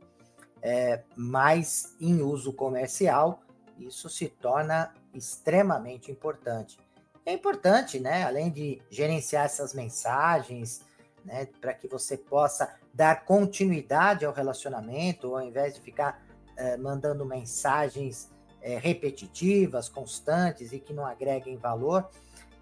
É, 0.62 1.04
mas 1.14 1.94
em 2.00 2.22
uso 2.22 2.52
comercial, 2.52 3.42
isso 3.78 4.08
se 4.08 4.28
torna 4.28 4.94
extremamente 5.12 6.10
importante. 6.10 6.78
É 7.26 7.32
importante, 7.32 7.98
né, 7.98 8.22
além 8.22 8.50
de 8.50 8.80
gerenciar 8.88 9.46
essas 9.46 9.74
mensagens, 9.74 10.82
né, 11.24 11.48
para 11.60 11.74
que 11.74 11.88
você 11.88 12.16
possa 12.16 12.72
dar 12.94 13.24
continuidade 13.24 14.24
ao 14.24 14.32
relacionamento, 14.32 15.34
ao 15.34 15.42
invés 15.42 15.74
de 15.74 15.80
ficar 15.80 16.24
é, 16.56 16.76
mandando 16.76 17.26
mensagens 17.26 18.30
é, 18.62 18.78
repetitivas, 18.78 19.88
constantes 19.88 20.72
e 20.72 20.78
que 20.78 20.92
não 20.92 21.04
agreguem 21.04 21.56
valor, 21.56 22.08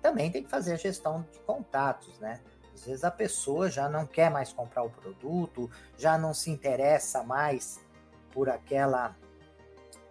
também 0.00 0.30
tem 0.30 0.42
que 0.42 0.48
fazer 0.48 0.72
a 0.72 0.76
gestão 0.76 1.26
de 1.30 1.38
contatos, 1.40 2.18
né? 2.18 2.40
Às 2.74 2.86
vezes 2.86 3.04
a 3.04 3.10
pessoa 3.10 3.70
já 3.70 3.86
não 3.86 4.06
quer 4.06 4.30
mais 4.30 4.50
comprar 4.50 4.82
o 4.82 4.90
produto, 4.90 5.70
já 5.98 6.16
não 6.16 6.32
se 6.32 6.50
interessa 6.50 7.22
mais 7.22 7.80
por 8.32 8.48
aquela 8.48 9.14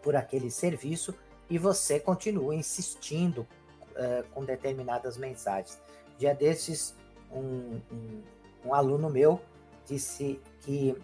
por 0.01 0.15
aquele 0.15 0.51
serviço 0.51 1.13
e 1.49 1.57
você 1.57 1.99
continua 1.99 2.53
insistindo 2.53 3.47
uh, 3.93 4.23
com 4.31 4.43
determinadas 4.43 5.17
mensagens. 5.17 5.81
Dia 6.17 6.33
desses, 6.33 6.95
um, 7.31 7.79
um, 7.91 8.23
um, 8.65 8.73
aluno 8.73 9.09
meu 9.09 9.41
disse 9.85 10.39
que 10.61 10.95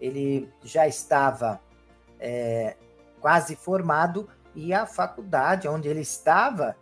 ele 0.00 0.48
já 0.62 0.86
estava 0.86 1.60
é, 2.18 2.76
quase 3.20 3.54
formado 3.54 4.28
e 4.54 4.72
a 4.72 4.86
faculdade 4.86 5.68
onde 5.68 5.88
ele 5.88 6.00
estava 6.00 6.76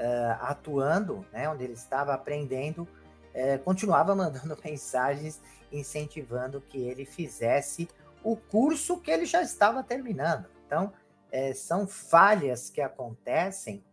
uh, 0.00 0.44
atuando, 0.44 1.24
né, 1.32 1.48
onde 1.48 1.64
ele 1.64 1.74
estava 1.74 2.14
aprendendo, 2.14 2.82
uh, 2.82 3.58
continuava 3.64 4.14
mandando 4.14 4.56
mensagens 4.64 5.40
incentivando 5.72 6.60
que 6.60 6.78
ele 6.78 7.04
fizesse 7.04 7.88
o 8.22 8.36
curso 8.36 8.98
que 8.98 9.10
ele 9.10 9.24
já 9.24 9.42
estava 9.42 9.82
terminando. 9.82 10.46
Então, 10.66 10.92
uh, 11.32 11.54
são 11.54 11.86
falhas 11.86 12.70
que 12.70 12.80
acontecem 12.80 13.84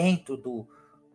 dentro 0.00 0.34
do, 0.34 0.66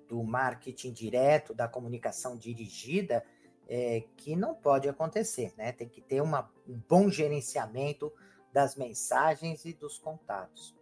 do 0.08 0.24
marketing 0.24 0.94
direto, 0.94 1.56
da 1.56 1.68
comunicação 1.68 2.38
dirigida, 2.38 3.26
é, 3.68 4.04
que 4.16 4.36
não 4.36 4.54
pode 4.54 4.88
acontecer, 4.88 5.52
né? 5.58 5.72
Tem 5.72 5.90
que 5.90 6.02
ter 6.02 6.22
uma, 6.22 6.52
um 6.68 6.80
bom 6.88 7.10
gerenciamento 7.10 8.14
das 8.54 8.76
mensagens 8.76 9.66
e 9.66 9.74
dos 9.74 9.98
contatos. 9.98 10.76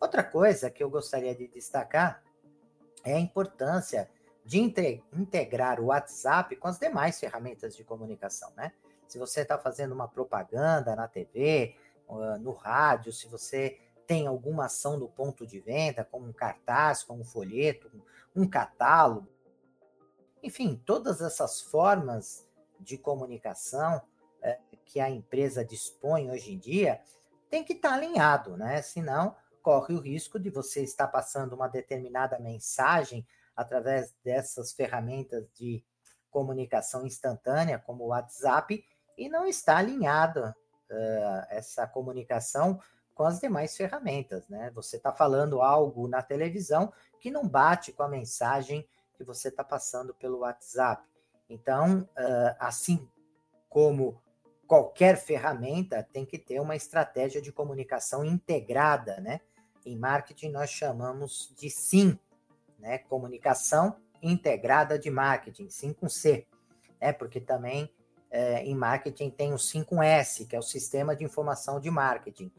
Outra 0.00 0.24
coisa 0.24 0.70
que 0.70 0.82
eu 0.82 0.88
gostaria 0.88 1.34
de 1.34 1.48
destacar 1.48 2.22
é 3.04 3.14
a 3.14 3.20
importância 3.20 4.10
de 4.42 4.58
integrar 4.58 5.78
o 5.78 5.86
WhatsApp 5.86 6.56
com 6.56 6.66
as 6.66 6.78
demais 6.78 7.20
ferramentas 7.20 7.76
de 7.76 7.84
comunicação, 7.84 8.50
né? 8.56 8.72
Se 9.06 9.18
você 9.18 9.42
está 9.42 9.58
fazendo 9.58 9.92
uma 9.92 10.08
propaganda 10.08 10.96
na 10.96 11.06
TV, 11.06 11.76
no 12.40 12.52
rádio, 12.52 13.12
se 13.12 13.28
você 13.28 13.78
tem 14.10 14.26
alguma 14.26 14.64
ação 14.64 14.98
no 14.98 15.08
ponto 15.08 15.46
de 15.46 15.60
venda, 15.60 16.04
como 16.04 16.26
um 16.26 16.32
cartaz, 16.32 17.04
como 17.04 17.20
um 17.20 17.24
folheto, 17.24 17.88
um 18.34 18.44
catálogo, 18.44 19.28
enfim, 20.42 20.82
todas 20.84 21.20
essas 21.20 21.60
formas 21.60 22.44
de 22.80 22.98
comunicação 22.98 24.02
é, 24.42 24.58
que 24.84 24.98
a 24.98 25.08
empresa 25.08 25.64
dispõe 25.64 26.28
hoje 26.28 26.54
em 26.54 26.58
dia 26.58 27.00
tem 27.48 27.62
que 27.62 27.74
estar 27.74 27.90
tá 27.90 27.94
alinhado, 27.94 28.56
né? 28.56 28.82
Senão 28.82 29.36
corre 29.62 29.94
o 29.94 30.00
risco 30.00 30.40
de 30.40 30.50
você 30.50 30.82
estar 30.82 31.06
passando 31.06 31.52
uma 31.52 31.68
determinada 31.68 32.36
mensagem 32.40 33.24
através 33.54 34.12
dessas 34.24 34.72
ferramentas 34.72 35.46
de 35.54 35.84
comunicação 36.32 37.06
instantânea, 37.06 37.78
como 37.78 38.02
o 38.02 38.08
WhatsApp, 38.08 38.84
e 39.16 39.28
não 39.28 39.46
está 39.46 39.76
alinhada 39.76 40.56
uh, 40.90 41.46
essa 41.48 41.86
comunicação 41.86 42.80
com 43.20 43.26
as 43.26 43.38
demais 43.38 43.76
ferramentas, 43.76 44.48
né? 44.48 44.70
Você 44.74 44.96
está 44.96 45.12
falando 45.12 45.60
algo 45.60 46.08
na 46.08 46.22
televisão 46.22 46.90
que 47.18 47.30
não 47.30 47.46
bate 47.46 47.92
com 47.92 48.02
a 48.02 48.08
mensagem 48.08 48.88
que 49.14 49.22
você 49.22 49.48
está 49.48 49.62
passando 49.62 50.14
pelo 50.14 50.38
WhatsApp. 50.38 51.06
Então, 51.46 52.08
uh, 52.16 52.56
assim 52.58 53.06
como 53.68 54.18
qualquer 54.66 55.18
ferramenta, 55.18 56.02
tem 56.02 56.24
que 56.24 56.38
ter 56.38 56.60
uma 56.60 56.74
estratégia 56.74 57.42
de 57.42 57.52
comunicação 57.52 58.24
integrada, 58.24 59.20
né? 59.20 59.42
Em 59.84 59.98
marketing, 59.98 60.48
nós 60.48 60.70
chamamos 60.70 61.52
de 61.54 61.68
SIM, 61.68 62.18
né? 62.78 62.96
Comunicação 63.00 63.96
integrada 64.22 64.98
de 64.98 65.10
marketing, 65.10 65.68
SIM 65.68 65.92
com 65.92 66.08
C, 66.08 66.46
né? 66.98 67.12
Porque 67.12 67.38
também 67.38 67.92
é, 68.30 68.64
em 68.64 68.74
marketing 68.74 69.28
tem 69.28 69.52
o 69.52 69.58
SIM 69.58 69.84
com 69.84 70.02
S, 70.02 70.46
que 70.46 70.56
é 70.56 70.58
o 70.58 70.62
Sistema 70.62 71.14
de 71.14 71.22
Informação 71.22 71.78
de 71.78 71.90
Marketing. 71.90 72.50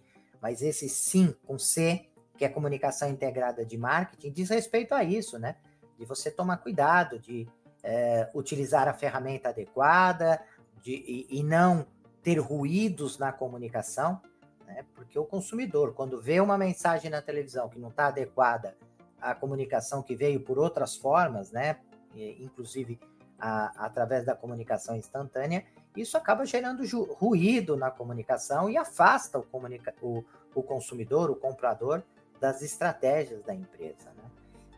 Mas 0.42 0.62
esse 0.62 0.90
SIM 0.90 1.36
com 1.46 1.58
C, 1.60 2.08
que 2.38 2.44
é 2.44 2.50
comunicação 2.50 3.10
integrada 3.10 3.66
de 3.66 3.78
marketing, 3.78 4.32
diz 4.32 4.50
respeito 4.50 4.94
a 4.94 5.04
isso, 5.04 5.38
né? 5.38 5.56
De 5.98 6.06
você 6.06 6.32
tomar 6.32 6.58
cuidado, 6.58 7.20
de 7.20 7.48
é, 7.84 8.30
utilizar 8.34 8.88
a 8.88 8.94
ferramenta 8.94 9.50
adequada 9.50 10.42
de, 10.82 10.94
e, 10.94 11.40
e 11.40 11.44
não 11.44 11.86
ter 12.24 12.40
ruídos 12.40 13.18
na 13.18 13.32
comunicação, 13.32 14.20
né? 14.66 14.86
Porque 14.96 15.18
o 15.20 15.26
consumidor, 15.26 15.94
quando 15.94 16.20
vê 16.20 16.40
uma 16.40 16.58
mensagem 16.58 17.12
na 17.12 17.22
televisão 17.22 17.70
que 17.70 17.80
não 17.80 17.90
está 17.90 18.08
adequada 18.08 18.76
à 19.20 19.36
comunicação 19.36 20.02
que 20.02 20.16
veio 20.16 20.40
por 20.40 20.58
outras 20.58 20.96
formas, 20.96 21.52
né? 21.52 21.78
Inclusive 22.16 23.00
a, 23.40 23.86
através 23.86 24.26
da 24.26 24.36
comunicação 24.36 24.96
instantânea, 24.96 25.64
isso 25.96 26.18
acaba 26.18 26.46
gerando 26.46 26.84
ruído 27.14 27.76
na 27.76 27.92
comunicação 27.92 28.70
e 28.70 28.78
afasta 28.78 29.38
o, 29.38 29.44
comunica 29.44 29.94
o, 30.02 30.24
o 30.56 30.64
consumidor, 30.64 31.30
o 31.30 31.36
comprador, 31.36 32.02
das 32.40 32.62
estratégias 32.62 33.44
da 33.44 33.54
empresa. 33.54 34.10
Né? 34.18 34.24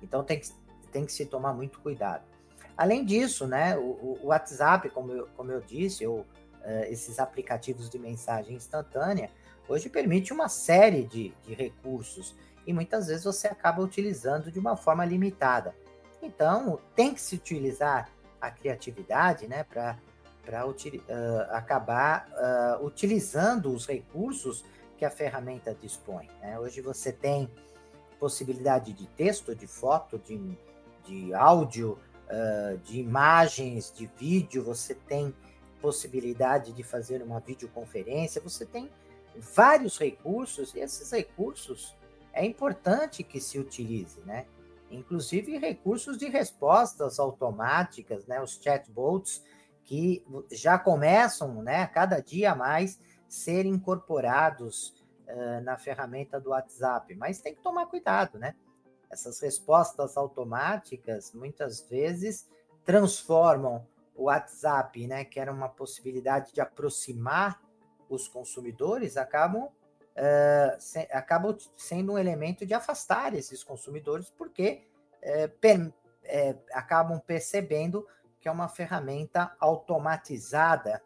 Então 0.02 0.24
tem 0.24 0.40
que, 0.40 0.50
tem 0.92 1.06
que 1.06 1.14
se 1.14 1.26
tomar 1.26 1.54
muito 1.54 1.80
cuidado. 1.80 2.24
Além 2.76 3.06
disso, 3.06 3.48
né, 3.48 3.78
o, 3.78 4.20
o 4.22 4.28
WhatsApp, 4.28 4.90
como 4.90 5.12
eu, 5.12 5.28
como 5.38 5.52
eu 5.52 5.62
disse, 5.62 6.06
ou 6.06 6.20
uh, 6.20 6.26
esses 6.90 7.20
aplicativos 7.20 7.90
de 7.90 8.00
mensagem 8.00 8.56
instantânea, 8.56 9.30
hoje 9.68 9.90
permite 9.90 10.34
uma 10.34 10.50
série 10.50 11.04
de, 11.04 11.34
de 11.44 11.54
recursos 11.54 12.36
e 12.66 12.74
muitas 12.74 13.08
vezes 13.08 13.24
você 13.24 13.48
acaba 13.48 13.82
utilizando 13.82 14.52
de 14.52 14.60
uma 14.60 14.76
forma 14.76 15.06
limitada. 15.06 15.76
Então, 16.22 16.80
tem 16.96 17.14
que 17.14 17.22
se 17.22 17.36
utilizar 17.36 18.10
a 18.42 18.50
criatividade 18.50 19.48
né, 19.48 19.64
para 19.64 19.98
uh, 20.50 21.52
acabar 21.52 22.28
uh, 22.32 22.86
utilizando 22.86 23.74
os 23.74 23.88
recursos 23.88 24.64
que 24.98 25.06
a 25.06 25.10
ferramenta 25.10 25.74
dispõe. 25.74 26.30
Né? 26.42 26.60
Hoje 26.60 26.82
você 26.82 27.12
tem 27.12 27.50
possibilidade 28.20 28.94
de 28.94 29.08
texto, 29.08 29.56
de 29.56 29.68
foto, 29.68 30.18
de, 30.18 30.58
de 31.04 31.34
áudio, 31.34 31.98
uh, 32.28 32.78
de 32.80 33.00
imagens, 33.00 33.92
de 33.94 34.06
vídeo, 34.18 34.64
você 34.64 34.96
tem 34.96 35.34
possibilidade 35.82 36.72
de 36.72 36.84
fazer 36.84 37.22
uma 37.22 37.42
videoconferência, 37.42 38.42
você 38.42 38.66
tem 38.66 38.90
vários 39.36 39.98
recursos, 39.98 40.74
e 40.74 40.80
esses 40.80 41.12
recursos 41.12 41.94
é 42.32 42.46
importante 42.46 43.24
que 43.24 43.40
se 43.40 43.60
utilize, 43.60 44.22
né? 44.22 44.46
Inclusive 44.90 45.58
recursos 45.58 46.18
de 46.18 46.28
respostas 46.30 47.20
automáticas, 47.20 48.26
né? 48.26 48.42
Os 48.42 48.60
chatbots 48.62 49.44
que 49.84 50.26
já 50.52 50.78
começam, 50.80 51.62
né, 51.62 51.86
cada 51.88 52.20
dia 52.20 52.56
mais 52.56 53.00
ser 53.28 53.66
incorporados 53.66 54.96
uh, 55.28 55.62
na 55.64 55.78
ferramenta 55.78 56.40
do 56.40 56.52
WhatsApp, 56.52 57.14
mas 57.16 57.42
tem 57.42 57.56
que 57.56 57.62
tomar 57.62 57.88
cuidado, 57.88 58.38
né? 58.38 58.56
Essas 59.10 59.40
respostas 59.40 60.18
automáticas 60.18 61.34
muitas 61.34 61.82
vezes 61.88 62.48
transformam 62.84 63.86
o 64.16 64.24
WhatsApp, 64.24 65.08
né, 65.08 65.26
que 65.26 65.40
era 65.40 65.52
uma 65.52 65.70
possibilidade 65.70 66.54
de 66.54 66.62
aproximar 66.62 67.62
os 68.10 68.28
consumidores 68.28 69.18
acabam, 69.18 69.66
uh, 69.66 70.80
se, 70.80 71.00
acabam 71.12 71.56
sendo 71.76 72.14
um 72.14 72.18
elemento 72.18 72.66
de 72.66 72.74
afastar 72.74 73.34
esses 73.34 73.64
consumidores, 73.64 74.30
porque 74.30 74.86
uh, 75.24 75.50
per, 75.60 75.80
uh, 75.88 75.94
acabam 76.72 77.20
percebendo 77.20 78.08
que 78.44 78.50
é 78.50 78.52
uma 78.52 78.68
ferramenta 78.68 79.56
automatizada. 79.58 81.02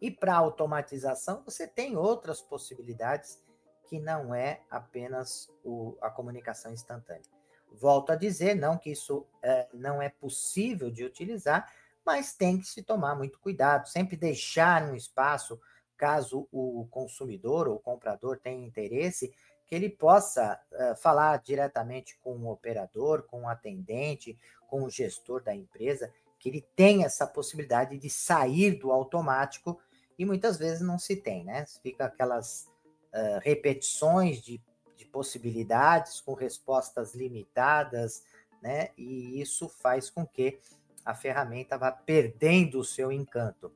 E 0.00 0.10
para 0.10 0.34
automatização, 0.34 1.42
você 1.44 1.66
tem 1.66 1.94
outras 1.94 2.40
possibilidades 2.40 3.44
que 3.86 4.00
não 4.00 4.34
é 4.34 4.62
apenas 4.70 5.52
o, 5.62 5.94
a 6.00 6.08
comunicação 6.08 6.72
instantânea. 6.72 7.30
Volto 7.70 8.12
a 8.12 8.16
dizer, 8.16 8.54
não 8.54 8.78
que 8.78 8.92
isso 8.92 9.26
é, 9.42 9.68
não 9.74 10.00
é 10.00 10.08
possível 10.08 10.90
de 10.90 11.04
utilizar, 11.04 11.70
mas 12.02 12.34
tem 12.34 12.58
que 12.58 12.66
se 12.66 12.82
tomar 12.82 13.14
muito 13.14 13.38
cuidado, 13.38 13.86
sempre 13.86 14.16
deixar 14.16 14.82
um 14.84 14.94
espaço, 14.94 15.60
caso 15.98 16.48
o 16.50 16.86
consumidor 16.90 17.68
ou 17.68 17.78
comprador 17.78 18.38
tenha 18.38 18.66
interesse, 18.66 19.34
que 19.66 19.74
ele 19.74 19.90
possa 19.90 20.58
uh, 20.72 20.96
falar 20.96 21.36
diretamente 21.42 22.18
com 22.20 22.36
o 22.36 22.50
operador, 22.50 23.24
com 23.24 23.42
o 23.42 23.48
atendente, 23.48 24.38
com 24.68 24.82
o 24.82 24.90
gestor 24.90 25.42
da 25.42 25.54
empresa, 25.54 26.12
que 26.38 26.48
ele 26.48 26.66
tenha 26.74 27.06
essa 27.06 27.26
possibilidade 27.26 27.98
de 27.98 28.10
sair 28.10 28.78
do 28.78 28.92
automático 28.92 29.80
e 30.18 30.24
muitas 30.24 30.58
vezes 30.58 30.80
não 30.80 30.98
se 30.98 31.16
tem, 31.16 31.44
né? 31.44 31.64
Fica 31.82 32.06
aquelas 32.06 32.66
uh, 33.12 33.40
repetições 33.42 34.40
de, 34.40 34.62
de 34.96 35.04
possibilidades 35.06 36.20
com 36.20 36.34
respostas 36.34 37.14
limitadas, 37.14 38.22
né? 38.62 38.90
E 38.96 39.40
isso 39.40 39.68
faz 39.68 40.08
com 40.10 40.26
que 40.26 40.58
a 41.04 41.14
ferramenta 41.14 41.78
vá 41.78 41.92
perdendo 41.92 42.80
o 42.80 42.84
seu 42.84 43.12
encanto. 43.12 43.72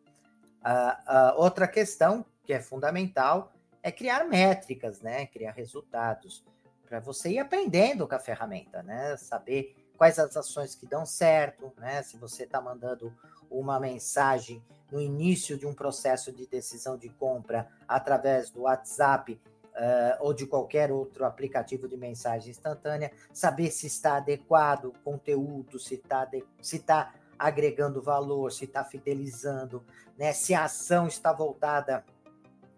Uh, 0.62 1.34
uh, 1.34 1.40
outra 1.40 1.68
questão 1.68 2.24
que 2.44 2.52
é 2.52 2.60
fundamental 2.60 3.52
é 3.82 3.92
criar 3.92 4.24
métricas, 4.24 5.00
né? 5.00 5.26
Criar 5.26 5.52
resultados 5.52 6.44
para 6.86 7.00
você 7.00 7.30
ir 7.30 7.38
aprendendo 7.38 8.06
com 8.08 8.14
a 8.14 8.18
ferramenta, 8.18 8.82
né? 8.82 9.16
Saber 9.16 9.76
quais 10.00 10.18
as 10.18 10.34
ações 10.34 10.74
que 10.74 10.86
dão 10.86 11.04
certo, 11.04 11.74
né? 11.76 12.02
Se 12.02 12.16
você 12.16 12.44
está 12.44 12.58
mandando 12.58 13.14
uma 13.50 13.78
mensagem 13.78 14.64
no 14.90 14.98
início 14.98 15.58
de 15.58 15.66
um 15.66 15.74
processo 15.74 16.32
de 16.32 16.46
decisão 16.46 16.96
de 16.96 17.10
compra 17.10 17.68
através 17.86 18.48
do 18.48 18.62
WhatsApp 18.62 19.38
uh, 19.74 20.16
ou 20.20 20.32
de 20.32 20.46
qualquer 20.46 20.90
outro 20.90 21.26
aplicativo 21.26 21.86
de 21.86 21.98
mensagem 21.98 22.50
instantânea, 22.50 23.12
saber 23.30 23.70
se 23.70 23.88
está 23.88 24.16
adequado 24.16 24.86
o 24.86 24.98
conteúdo, 25.04 25.78
se 25.78 25.96
está 25.96 26.26
se 26.62 26.78
tá 26.78 27.12
agregando 27.38 28.00
valor, 28.00 28.50
se 28.52 28.64
está 28.64 28.82
fidelizando, 28.82 29.84
né? 30.16 30.32
Se 30.32 30.54
a 30.54 30.64
ação 30.64 31.08
está 31.08 31.30
voltada 31.30 32.06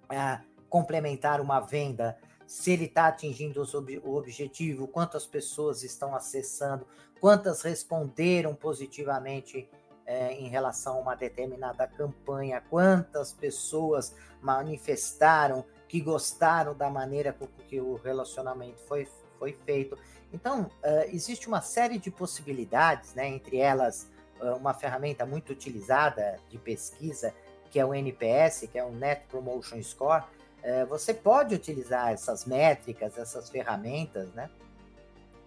a 0.09 0.43
complementar 0.69 1.41
uma 1.41 1.61
venda, 1.61 2.19
se 2.49 2.73
ele 2.73 2.87
está 2.87 3.07
atingindo 3.07 3.63
o 4.05 4.15
objetivo, 4.17 4.89
quantas 4.89 5.25
pessoas 5.25 5.85
estão 5.85 6.15
acessando, 6.17 6.85
quantas 7.23 7.63
responderam 7.63 8.53
positivamente 8.53 9.71
é, 10.05 10.33
em 10.33 10.49
relação 10.49 10.97
a 10.97 10.99
uma 10.99 11.15
determinada 11.15 11.87
campanha, 11.87 12.61
quantas 12.69 13.33
pessoas 13.33 14.13
manifestaram 14.41 15.65
que 15.87 16.01
gostaram 16.01 16.75
da 16.75 16.91
maneira 16.91 17.33
com 17.33 17.47
que 17.69 17.81
o 17.81 17.95
relacionamento 17.95 18.83
foi, 18.89 19.07
foi 19.39 19.53
feito. 19.53 19.97
Então, 20.33 20.63
uh, 20.63 21.09
existe 21.13 21.47
uma 21.47 21.61
série 21.61 21.97
de 21.97 22.11
possibilidades, 22.11 23.15
né, 23.15 23.29
entre 23.29 23.59
elas 23.59 24.11
uh, 24.41 24.57
uma 24.57 24.75
ferramenta 24.75 25.25
muito 25.25 25.53
utilizada 25.53 26.41
de 26.49 26.59
pesquisa, 26.59 27.33
que 27.71 27.79
é 27.79 27.87
o 27.87 27.95
NPS, 27.95 28.67
que 28.73 28.77
é 28.77 28.85
o 28.85 28.91
Net 28.91 29.27
Promotion 29.29 29.81
Score, 29.81 30.25
é, 30.61 30.85
você 30.87 31.15
pode 31.15 31.55
utilizar 31.55 32.13
essas 32.13 32.45
métricas, 32.45 33.17
essas 33.17 33.49
ferramentas, 33.49 34.29
né, 34.35 34.51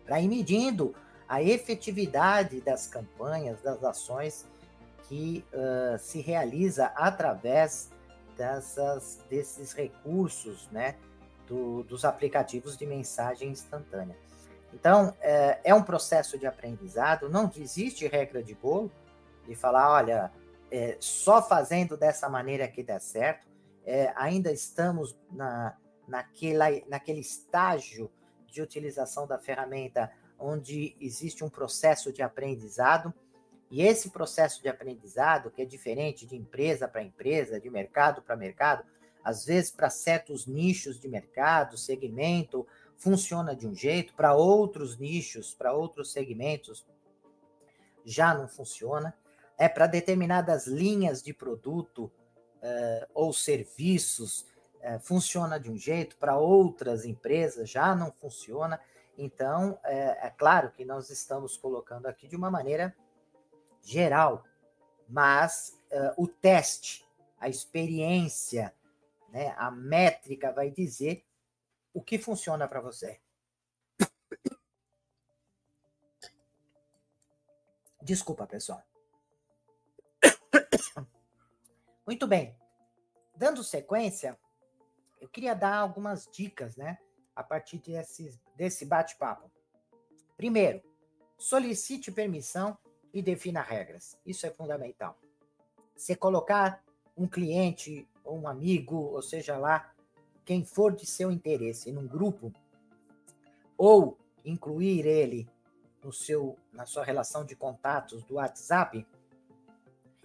para 0.05 0.21
ir 0.21 0.27
medindo 0.27 0.95
a 1.27 1.41
efetividade 1.41 2.61
das 2.61 2.87
campanhas, 2.87 3.61
das 3.61 3.83
ações 3.83 4.45
que 5.07 5.45
uh, 5.53 5.97
se 5.99 6.19
realiza 6.21 6.87
através 6.95 7.91
dessas, 8.37 9.19
desses 9.29 9.73
recursos, 9.73 10.67
né, 10.71 10.95
do, 11.47 11.83
dos 11.83 12.03
aplicativos 12.05 12.75
de 12.77 12.85
mensagem 12.85 13.49
instantânea. 13.49 14.17
Então, 14.73 15.15
é, 15.21 15.59
é, 15.63 15.73
um 15.73 15.83
processo 15.83 16.37
de 16.37 16.45
aprendizado, 16.45 17.29
não 17.29 17.49
existe 17.55 18.07
regra 18.07 18.43
de 18.43 18.53
bolo 18.53 18.91
de 19.47 19.55
falar, 19.55 19.91
olha, 19.91 20.31
é, 20.69 20.97
só 20.99 21.41
fazendo 21.41 21.95
dessa 21.95 22.27
maneira 22.27 22.67
que 22.67 22.83
dá 22.83 22.99
certo 22.99 23.47
é, 23.85 24.11
ainda 24.15 24.51
estamos 24.51 25.15
na, 25.31 25.77
naquela, 26.07 26.65
naquele 26.89 27.19
estágio 27.19 28.11
de 28.47 28.61
utilização 28.61 29.27
da 29.27 29.37
ferramenta 29.37 30.11
onde 30.37 30.95
existe 30.99 31.43
um 31.43 31.49
processo 31.49 32.11
de 32.11 32.21
aprendizado, 32.21 33.13
e 33.69 33.81
esse 33.81 34.09
processo 34.09 34.61
de 34.61 34.69
aprendizado, 34.69 35.49
que 35.49 35.61
é 35.61 35.65
diferente 35.65 36.25
de 36.25 36.35
empresa 36.35 36.87
para 36.87 37.01
empresa, 37.01 37.59
de 37.59 37.69
mercado 37.69 38.21
para 38.21 38.35
mercado, 38.35 38.85
às 39.23 39.45
vezes 39.45 39.71
para 39.71 39.89
certos 39.89 40.45
nichos 40.45 40.99
de 40.99 41.07
mercado, 41.07 41.77
segmento, 41.77 42.65
funciona 42.95 43.55
de 43.55 43.67
um 43.67 43.75
jeito, 43.75 44.13
para 44.13 44.33
outros 44.33 44.97
nichos, 44.97 45.53
para 45.53 45.73
outros 45.73 46.11
segmentos, 46.11 46.85
já 48.05 48.33
não 48.33 48.47
funciona. 48.47 49.15
É 49.57 49.67
para 49.67 49.87
determinadas 49.87 50.67
linhas 50.67 51.23
de 51.23 51.33
produto, 51.33 52.11
uh, 52.65 53.07
ou 53.13 53.33
serviços 53.33 54.45
uh, 54.81 54.99
funciona 54.99 55.59
de 55.59 55.71
um 55.71 55.77
jeito, 55.77 56.17
para 56.17 56.37
outras 56.37 57.05
empresas 57.05 57.69
já 57.69 57.95
não 57.95 58.11
funciona. 58.11 58.79
Então, 59.17 59.79
é, 59.83 60.27
é 60.27 60.29
claro 60.29 60.71
que 60.71 60.83
nós 60.83 61.09
estamos 61.09 61.55
colocando 61.57 62.05
aqui 62.05 62.27
de 62.27 62.35
uma 62.35 62.51
maneira 62.51 62.95
geral, 63.81 64.43
mas 65.07 65.79
uh, 65.91 66.23
o 66.23 66.27
teste, 66.27 67.07
a 67.39 67.47
experiência, 67.47 68.75
né, 69.29 69.53
a 69.57 69.71
métrica 69.71 70.51
vai 70.51 70.69
dizer 70.69 71.25
o 71.93 72.01
que 72.01 72.17
funciona 72.17 72.67
para 72.67 72.81
você. 72.81 73.21
Desculpa, 78.01 78.45
pessoal. 78.45 78.83
Muito 82.05 82.27
bem. 82.27 82.55
Dando 83.35 83.63
sequência, 83.63 84.37
eu 85.19 85.27
queria 85.27 85.55
dar 85.55 85.77
algumas 85.77 86.27
dicas, 86.27 86.75
né? 86.75 86.99
A 87.35 87.43
partir 87.43 87.79
desse, 87.79 88.39
desse 88.55 88.85
bate-papo. 88.85 89.51
Primeiro, 90.37 90.81
solicite 91.37 92.11
permissão 92.11 92.77
e 93.13 93.21
defina 93.21 93.61
regras. 93.61 94.17
Isso 94.25 94.45
é 94.45 94.51
fundamental. 94.51 95.17
Você 95.95 96.15
colocar 96.15 96.83
um 97.15 97.27
cliente 97.27 98.07
ou 98.23 98.39
um 98.39 98.47
amigo, 98.47 98.95
ou 98.95 99.21
seja 99.21 99.57
lá, 99.57 99.93
quem 100.43 100.63
for 100.65 100.95
de 100.95 101.05
seu 101.05 101.31
interesse 101.31 101.91
num 101.91 102.07
grupo, 102.07 102.53
ou 103.77 104.17
incluir 104.43 105.05
ele 105.05 105.49
no 106.03 106.11
seu, 106.11 106.57
na 106.71 106.85
sua 106.85 107.03
relação 107.03 107.43
de 107.45 107.55
contatos 107.55 108.23
do 108.25 108.35
WhatsApp, 108.35 109.05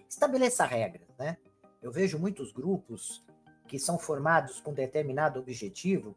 estabeleça 0.07 0.65
regras, 0.65 1.07
né? 1.17 1.37
Eu 1.81 1.91
vejo 1.91 2.19
muitos 2.19 2.51
grupos 2.51 3.25
que 3.67 3.79
são 3.79 3.97
formados 3.97 4.59
com 4.59 4.73
determinado 4.73 5.39
objetivo 5.39 6.15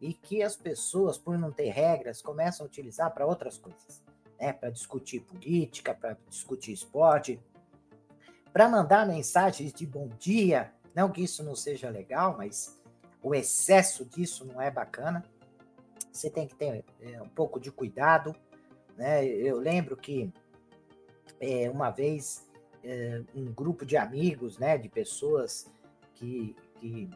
e 0.00 0.14
que 0.14 0.42
as 0.42 0.56
pessoas, 0.56 1.18
por 1.18 1.38
não 1.38 1.52
ter 1.52 1.70
regras, 1.70 2.22
começam 2.22 2.64
a 2.64 2.68
utilizar 2.68 3.12
para 3.12 3.26
outras 3.26 3.58
coisas, 3.58 4.02
né? 4.38 4.52
Para 4.52 4.70
discutir 4.70 5.20
política, 5.20 5.94
para 5.94 6.16
discutir 6.28 6.72
esporte, 6.72 7.40
para 8.52 8.68
mandar 8.68 9.06
mensagens 9.06 9.72
de 9.72 9.86
bom 9.86 10.08
dia. 10.18 10.72
Não 10.94 11.10
que 11.10 11.22
isso 11.22 11.42
não 11.42 11.54
seja 11.54 11.90
legal, 11.90 12.36
mas 12.36 12.80
o 13.22 13.34
excesso 13.34 14.04
disso 14.04 14.44
não 14.44 14.60
é 14.60 14.70
bacana. 14.70 15.22
Você 16.10 16.30
tem 16.30 16.46
que 16.46 16.54
ter 16.54 16.84
é, 17.00 17.20
um 17.20 17.28
pouco 17.28 17.60
de 17.60 17.70
cuidado, 17.70 18.34
né? 18.96 19.24
Eu 19.24 19.58
lembro 19.58 19.96
que 19.96 20.32
é, 21.38 21.70
uma 21.70 21.90
vez 21.90 22.48
é, 22.82 23.22
um 23.34 23.52
grupo 23.52 23.84
de 23.84 23.96
amigos, 23.96 24.58
né, 24.58 24.76
de 24.78 24.88
pessoas 24.88 25.66
que, 26.14 26.56
que 26.76 27.10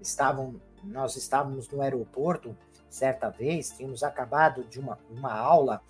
estavam, 0.00 0.60
nós 0.84 1.16
estávamos 1.16 1.68
no 1.68 1.82
aeroporto 1.82 2.56
certa 2.88 3.28
vez, 3.28 3.70
tínhamos 3.70 4.02
acabado 4.02 4.64
de 4.64 4.80
uma, 4.80 4.98
uma 5.10 5.32
aula 5.32 5.82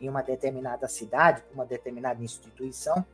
em 0.00 0.08
uma 0.08 0.22
determinada 0.22 0.88
cidade, 0.88 1.42
uma 1.52 1.64
determinada 1.64 2.22
instituição, 2.22 3.04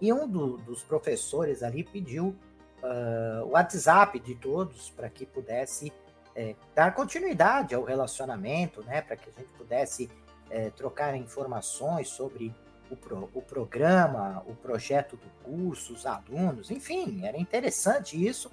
e 0.00 0.12
um 0.12 0.28
do, 0.28 0.56
dos 0.58 0.82
professores 0.82 1.62
ali 1.62 1.84
pediu 1.84 2.36
uh, 2.82 3.44
o 3.44 3.50
WhatsApp 3.50 4.18
de 4.18 4.34
todos 4.34 4.90
para 4.90 5.08
que 5.08 5.24
pudesse 5.24 5.92
é, 6.34 6.54
dar 6.74 6.94
continuidade 6.94 7.74
ao 7.74 7.84
relacionamento, 7.84 8.82
né, 8.82 9.00
para 9.00 9.16
que 9.16 9.30
a 9.30 9.32
gente 9.32 9.48
pudesse 9.56 10.10
é, 10.50 10.70
trocar 10.70 11.16
informações 11.16 12.08
sobre 12.08 12.54
o, 12.90 12.96
pro, 12.96 13.30
o 13.32 13.40
programa, 13.40 14.42
o 14.46 14.54
projeto 14.54 15.16
do 15.16 15.28
curso, 15.44 15.92
os 15.92 16.04
alunos, 16.04 16.70
enfim, 16.70 17.24
era 17.24 17.38
interessante 17.38 18.22
isso. 18.22 18.50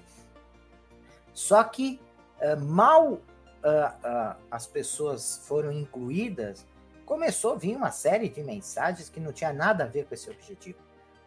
Só 1.32 1.62
que 1.64 2.00
uh, 2.40 2.60
mal 2.60 3.12
uh, 3.14 4.36
as 4.50 4.66
pessoas 4.66 5.42
foram 5.46 5.72
incluídas, 5.72 6.66
começou 7.04 7.52
a 7.52 7.56
vir 7.56 7.76
uma 7.76 7.90
série 7.90 8.28
de 8.28 8.42
mensagens 8.42 9.08
que 9.08 9.20
não 9.20 9.32
tinha 9.32 9.52
nada 9.52 9.84
a 9.84 9.86
ver 9.86 10.06
com 10.06 10.14
esse 10.14 10.30
objetivo. 10.30 10.78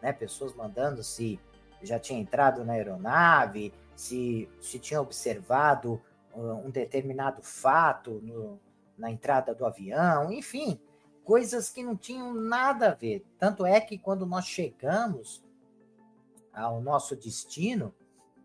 Né? 0.02 0.12
Pessoas 0.12 0.54
mandando 0.54 1.02
se 1.02 1.40
já 1.82 1.98
tinha 1.98 2.18
entrado 2.18 2.64
na 2.64 2.72
aeronave, 2.72 3.72
se, 3.94 4.48
se 4.60 4.78
tinha 4.78 5.00
observado 5.00 6.00
um 6.34 6.70
determinado 6.70 7.42
fato 7.42 8.20
no, 8.22 8.60
na 8.96 9.10
entrada 9.10 9.54
do 9.54 9.64
avião, 9.64 10.30
enfim, 10.30 10.78
coisas 11.24 11.70
que 11.70 11.82
não 11.82 11.96
tinham 11.96 12.34
nada 12.34 12.90
a 12.90 12.94
ver. 12.94 13.24
Tanto 13.38 13.64
é 13.64 13.80
que 13.80 13.98
quando 13.98 14.26
nós 14.26 14.46
chegamos 14.46 15.42
ao 16.52 16.80
nosso 16.80 17.16
destino, 17.16 17.94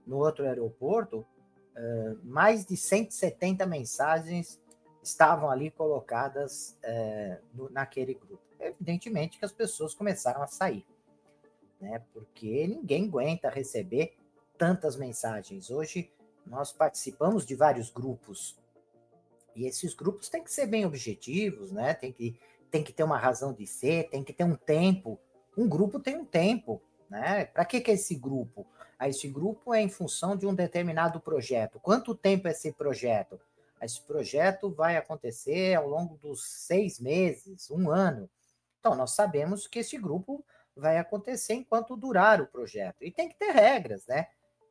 no 0.05 0.18
outro 0.18 0.45
aeroporto, 0.45 1.26
mais 2.24 2.66
de 2.66 2.76
170 2.78 3.66
mensagens 3.66 4.60
estavam 5.02 5.50
ali 5.50 5.72
colocadas 5.72 6.78
naquele 7.72 8.14
grupo. 8.14 8.44
Evidentemente 8.60 9.40
que 9.40 9.46
as 9.46 9.52
pessoas 9.52 9.94
começaram 9.94 10.44
a 10.44 10.48
sair, 10.48 10.86
né? 11.80 12.04
Porque 12.14 12.68
ninguém 12.68 13.06
aguenta 13.06 13.50
receber 13.50 14.16
tantas 14.58 14.96
mensagens. 14.96 15.72
Hoje 15.72 16.12
nós 16.46 16.72
participamos 16.72 17.46
de 17.46 17.56
vários 17.56 17.90
grupos 17.90 18.60
e 19.56 19.66
esses 19.66 19.94
grupos 19.94 20.30
têm 20.30 20.44
que 20.44 20.52
ser 20.52 20.68
bem 20.68 20.86
objetivos, 20.86 21.72
né? 21.72 21.94
Tem 21.94 22.12
que, 22.12 22.40
tem 22.70 22.84
que 22.84 22.94
ter 22.94 23.04
uma 23.04 23.18
razão 23.18 23.54
de 23.54 23.66
ser, 23.66 24.10
tem 24.10 24.24
que 24.24 24.34
ter 24.34 24.44
um 24.44 24.56
tempo. 24.56 25.20
Um 25.58 25.68
grupo 25.68 26.00
tem 26.00 26.16
um 26.16 26.26
tempo, 26.26 26.82
né? 27.12 27.43
Para 27.43 27.66
que, 27.66 27.82
que 27.82 27.91
é 27.91 27.95
esse 27.95 28.16
grupo? 28.16 28.66
Ah, 28.97 29.09
esse 29.09 29.28
grupo 29.28 29.74
é 29.74 29.82
em 29.82 29.89
função 29.89 30.38
de 30.38 30.47
um 30.47 30.55
determinado 30.55 31.20
projeto. 31.20 31.78
Quanto 31.80 32.16
tempo 32.16 32.47
é 32.47 32.51
esse 32.51 32.72
projeto? 32.72 33.38
Ah, 33.80 33.86
esse 33.86 34.01
projeto 34.01 34.72
vai 34.72 34.95
acontecer 34.95 35.76
ao 35.76 35.89
longo 35.89 36.16
dos 36.18 36.41
seis 36.43 36.99
meses, 37.01 37.70
um 37.70 37.91
ano. 37.91 38.30
Então, 38.80 38.95
nós 38.95 39.12
sabemos 39.12 39.68
que 39.68 39.80
esse 39.80 39.97
grupo 39.97 40.43
vai 40.74 40.97
acontecer 40.97 41.53
enquanto 41.53 41.97
durar 41.97 42.41
o 42.41 42.47
projeto. 42.47 43.03
E 43.03 43.12
tem 43.12 43.28
que 43.28 43.36
ter 43.36 43.51
regras, 43.51 44.07
né? 44.07 44.28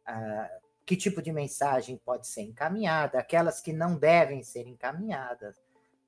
Ah, 0.06 0.50
que 0.86 0.96
tipo 0.96 1.20
de 1.20 1.30
mensagem 1.30 1.98
pode 1.98 2.26
ser 2.26 2.40
encaminhada, 2.40 3.18
aquelas 3.18 3.60
que 3.60 3.72
não 3.72 3.96
devem 3.96 4.42
ser 4.42 4.66
encaminhadas. 4.66 5.54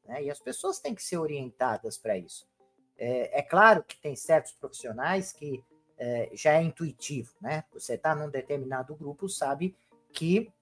Né? 0.07 0.25
E 0.25 0.31
as 0.31 0.41
pessoas 0.41 0.81
têm 0.81 0.95
que 0.95 1.03
ser 1.03 1.19
orientadas 1.19 1.99
para 1.99 2.17
isso. 2.17 2.49
É, 2.97 3.41
é, 3.41 3.43
claro 3.43 3.85
que 3.85 4.01
tem 4.01 4.17
certos 4.17 4.53
profissionais 4.53 5.33
que 5.33 5.63
é, 6.03 6.31
já 6.35 6.55
é 6.55 6.63
intuitivo, 6.63 7.33
né? 7.41 7.63
Você 7.73 7.95
está 7.95 8.13
num 8.13 8.29
determinado 8.29 8.93
grupo, 8.97 9.29
sabe 9.29 9.77
que 10.13 10.53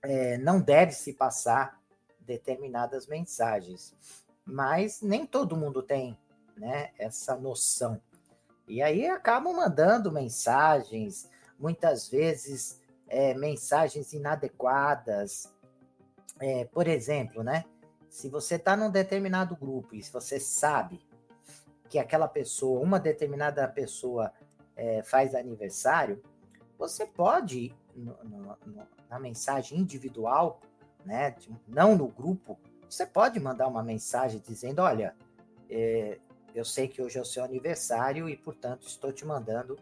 é, 0.00 0.38
não 0.38 0.62
deve 0.62 0.92
se 0.92 1.12
passar 1.12 1.78
determinadas 2.18 3.06
mensagens. 3.06 3.94
Mas 4.46 5.02
nem 5.02 5.26
todo 5.26 5.58
mundo 5.58 5.82
tem 5.82 6.18
né, 6.56 6.90
essa 6.98 7.36
noção. 7.36 8.00
E 8.66 8.80
aí 8.80 9.06
acabam 9.06 9.54
mandando 9.54 10.10
mensagens, 10.10 11.28
muitas 11.58 12.08
vezes 12.08 12.80
é, 13.06 13.34
mensagens 13.34 14.14
inadequadas. 14.14 15.52
É, 16.40 16.64
por 16.64 16.88
exemplo, 16.88 17.42
né? 17.42 17.66
Se 18.08 18.30
você 18.30 18.54
está 18.54 18.74
num 18.74 18.90
determinado 18.90 19.54
grupo 19.54 19.94
e 19.94 20.02
se 20.02 20.10
você 20.10 20.40
sabe 20.40 20.98
que 21.90 21.98
aquela 21.98 22.26
pessoa, 22.26 22.80
uma 22.80 22.98
determinada 22.98 23.68
pessoa 23.68 24.32
é, 24.76 25.02
faz 25.02 25.34
aniversário, 25.34 26.22
você 26.78 27.06
pode, 27.06 27.74
no, 27.94 28.16
no, 28.24 28.38
no, 28.66 28.88
na 29.08 29.18
mensagem 29.18 29.78
individual, 29.78 30.60
né, 31.04 31.34
não 31.68 31.96
no 31.96 32.08
grupo, 32.08 32.58
você 32.88 33.06
pode 33.06 33.40
mandar 33.40 33.68
uma 33.68 33.82
mensagem 33.82 34.42
dizendo: 34.46 34.80
Olha, 34.80 35.14
é, 35.70 36.18
eu 36.54 36.64
sei 36.64 36.88
que 36.88 37.00
hoje 37.00 37.18
é 37.18 37.22
o 37.22 37.24
seu 37.24 37.42
aniversário 37.42 38.28
e, 38.28 38.36
portanto, 38.36 38.86
estou 38.86 39.12
te 39.12 39.24
mandando 39.24 39.78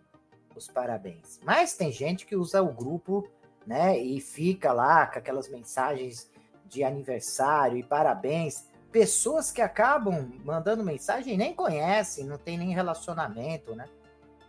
os 0.54 0.68
parabéns. 0.68 1.40
Mas 1.42 1.76
tem 1.76 1.90
gente 1.90 2.24
que 2.26 2.36
usa 2.36 2.62
o 2.62 2.72
grupo, 2.72 3.28
né, 3.66 3.98
e 3.98 4.20
fica 4.20 4.72
lá 4.72 5.06
com 5.06 5.18
aquelas 5.18 5.48
mensagens 5.48 6.30
de 6.66 6.84
aniversário 6.84 7.76
e 7.76 7.82
parabéns. 7.82 8.68
Pessoas 8.92 9.52
que 9.52 9.60
acabam 9.60 10.32
mandando 10.44 10.82
mensagem 10.82 11.36
nem 11.36 11.54
conhecem, 11.54 12.24
não 12.24 12.38
tem 12.38 12.58
nem 12.58 12.72
relacionamento, 12.74 13.74
né, 13.74 13.86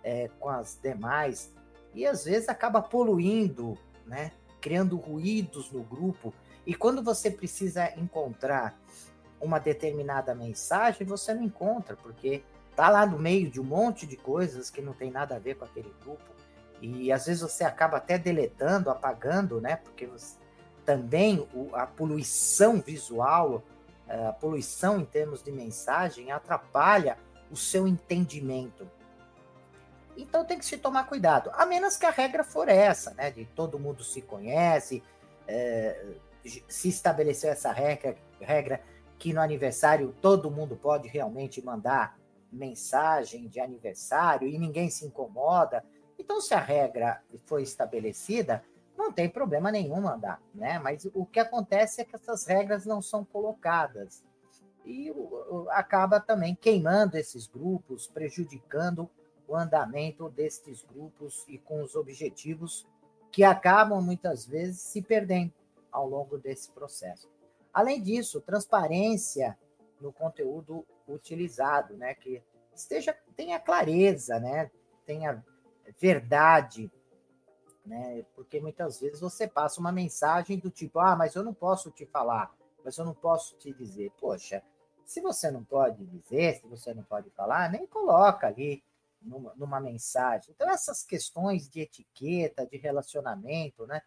é, 0.04 0.30
com 0.40 0.50
as 0.50 0.80
demais. 0.82 1.54
E 1.94 2.06
às 2.06 2.26
vezes 2.26 2.50
acaba 2.50 2.82
poluindo, 2.82 3.78
né, 4.06 4.32
criando 4.60 4.98
ruídos 4.98 5.72
no 5.72 5.84
grupo. 5.84 6.34
E 6.66 6.74
quando 6.74 7.04
você 7.04 7.30
precisa 7.30 7.92
encontrar 7.98 8.80
uma 9.40 9.60
determinada 9.60 10.36
mensagem, 10.36 11.06
você 11.06 11.34
não 11.34 11.44
encontra, 11.44 11.96
porque 11.96 12.44
tá 12.76 12.90
lá 12.90 13.06
no 13.06 13.18
meio 13.18 13.50
de 13.50 13.60
um 13.60 13.64
monte 13.64 14.06
de 14.06 14.16
coisas 14.16 14.70
que 14.70 14.82
não 14.82 14.94
tem 14.94 15.12
nada 15.12 15.36
a 15.36 15.40
ver 15.40 15.56
com 15.56 15.66
aquele 15.66 15.94
grupo. 16.02 16.32
E 16.82 17.12
às 17.12 17.26
vezes 17.26 17.42
você 17.42 17.64
acaba 17.64 17.98
até 17.98 18.18
deletando, 18.18 18.90
apagando, 18.90 19.62
né? 19.62 19.76
Porque 19.76 20.08
você, 20.08 20.36
também 20.86 21.48
o, 21.54 21.70
a 21.76 21.86
poluição 21.86 22.82
visual, 22.82 23.64
eh, 24.08 24.28
a 24.28 24.34
poluição 24.34 25.00
em 25.00 25.06
termos 25.06 25.44
de 25.44 25.52
mensagem 25.52 26.32
atrapalha 26.32 27.18
o 27.52 27.56
seu 27.56 27.88
entendimento. 27.88 28.88
Então 30.18 30.46
tem 30.46 30.58
que 30.58 30.66
se 30.66 30.78
tomar 30.78 31.08
cuidado, 31.08 31.52
a 31.54 31.66
menos 31.66 31.98
que 31.98 32.06
a 32.06 32.12
regra 32.12 32.44
for 32.44 32.68
essa, 32.70 33.14
né? 33.14 33.32
De 33.32 33.46
todo 33.46 33.80
mundo 33.80 34.04
se 34.04 34.22
conhece, 34.22 35.04
é, 35.48 36.16
se 36.68 36.90
estabeleceu 36.90 37.52
essa 37.52 37.72
regra, 37.72 38.18
regra 38.40 38.82
que 39.18 39.34
no 39.34 39.42
aniversário 39.42 40.16
todo 40.22 40.52
mundo 40.52 40.76
pode 40.76 41.08
realmente 41.08 41.64
mandar 41.64 42.18
mensagem 42.52 43.48
de 43.48 43.60
aniversário 43.60 44.48
e 44.48 44.58
ninguém 44.58 44.90
se 44.90 45.06
incomoda. 45.06 45.84
Então, 46.20 46.42
se 46.42 46.54
a 46.54 46.60
regra 46.60 47.22
foi 47.46 47.64
estabelecida, 47.64 48.64
não 48.98 49.12
tem 49.12 49.30
problema 49.30 49.72
nenhum 49.72 50.02
mandar, 50.02 50.42
né? 50.54 50.78
Mas 50.80 51.08
o 51.14 51.26
que 51.26 51.40
acontece 51.40 52.02
é 52.02 52.06
que 52.06 52.16
essas 52.16 52.46
regras 52.46 52.86
não 52.86 53.02
são 53.02 53.24
colocadas 53.24 54.24
e 54.86 55.14
acaba 55.70 56.20
também 56.20 56.56
queimando 56.56 57.18
esses 57.18 57.48
grupos, 57.48 58.08
prejudicando 58.08 59.10
o 59.52 59.56
andamento 59.58 60.30
destes 60.30 60.82
grupos 60.84 61.44
e 61.48 61.58
com 61.58 61.84
os 61.84 61.94
objetivos 61.94 62.88
que 63.30 63.44
acabam 63.44 64.02
muitas 64.02 64.46
vezes 64.46 64.80
se 64.80 65.02
perdendo 65.02 65.54
ao 65.92 66.08
longo 66.08 66.38
desse 66.38 66.72
processo. 66.72 67.30
Além 67.74 68.02
disso, 68.02 68.40
transparência 68.40 69.58
no 70.00 70.14
conteúdo 70.14 70.86
utilizado, 71.06 71.98
né? 71.98 72.14
Que 72.14 72.42
esteja 72.74 73.14
tenha 73.36 73.60
clareza, 73.60 74.40
né? 74.40 74.72
Tenha 75.06 75.44
verdade, 76.00 76.90
né? 77.86 78.26
Porque 78.34 78.62
muitas 78.62 79.02
vezes 79.02 79.20
você 79.20 79.50
passa 79.50 79.82
uma 79.82 79.92
mensagem 79.92 80.58
do 80.58 80.70
tipo: 80.70 81.00
"Ah, 81.00 81.16
mas 81.16 81.36
eu 81.36 81.44
não 81.44 81.54
posso 81.54 81.92
te 81.92 82.06
falar, 82.06 82.56
mas 82.86 82.98
eu 82.98 83.04
não 83.04 83.14
posso 83.14 83.58
te 83.58 83.74
dizer". 83.74 84.12
Poxa, 84.18 84.64
se 85.06 85.20
você 85.20 85.52
não 85.52 85.64
pode 85.64 86.06
dizer, 86.06 86.56
se 86.56 86.68
você 86.68 86.94
não 86.94 87.04
pode 87.04 87.30
falar, 87.32 87.70
nem 87.70 87.86
coloca 87.86 88.48
ali 88.48 88.82
numa, 89.22 89.54
numa 89.56 89.80
mensagem. 89.80 90.54
Então 90.56 90.70
essas 90.70 91.04
questões 91.04 91.70
de 91.70 91.82
etiqueta, 91.82 92.66
de 92.66 92.78
relacionamento, 92.78 93.86
né? 93.86 94.02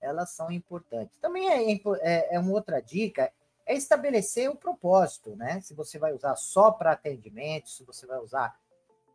elas 0.00 0.30
são 0.30 0.50
importantes. 0.50 1.18
Também 1.18 1.48
é, 1.48 1.72
é, 2.02 2.34
é 2.34 2.38
uma 2.38 2.52
outra 2.52 2.80
dica, 2.80 3.32
é 3.66 3.74
estabelecer 3.74 4.48
o 4.50 4.56
propósito, 4.56 5.36
né? 5.36 5.60
Se 5.60 5.74
você 5.74 5.98
vai 5.98 6.12
usar 6.12 6.36
só 6.36 6.70
para 6.70 6.92
atendimento, 6.92 7.68
se 7.68 7.84
você 7.84 8.06
vai 8.06 8.18
usar 8.18 8.58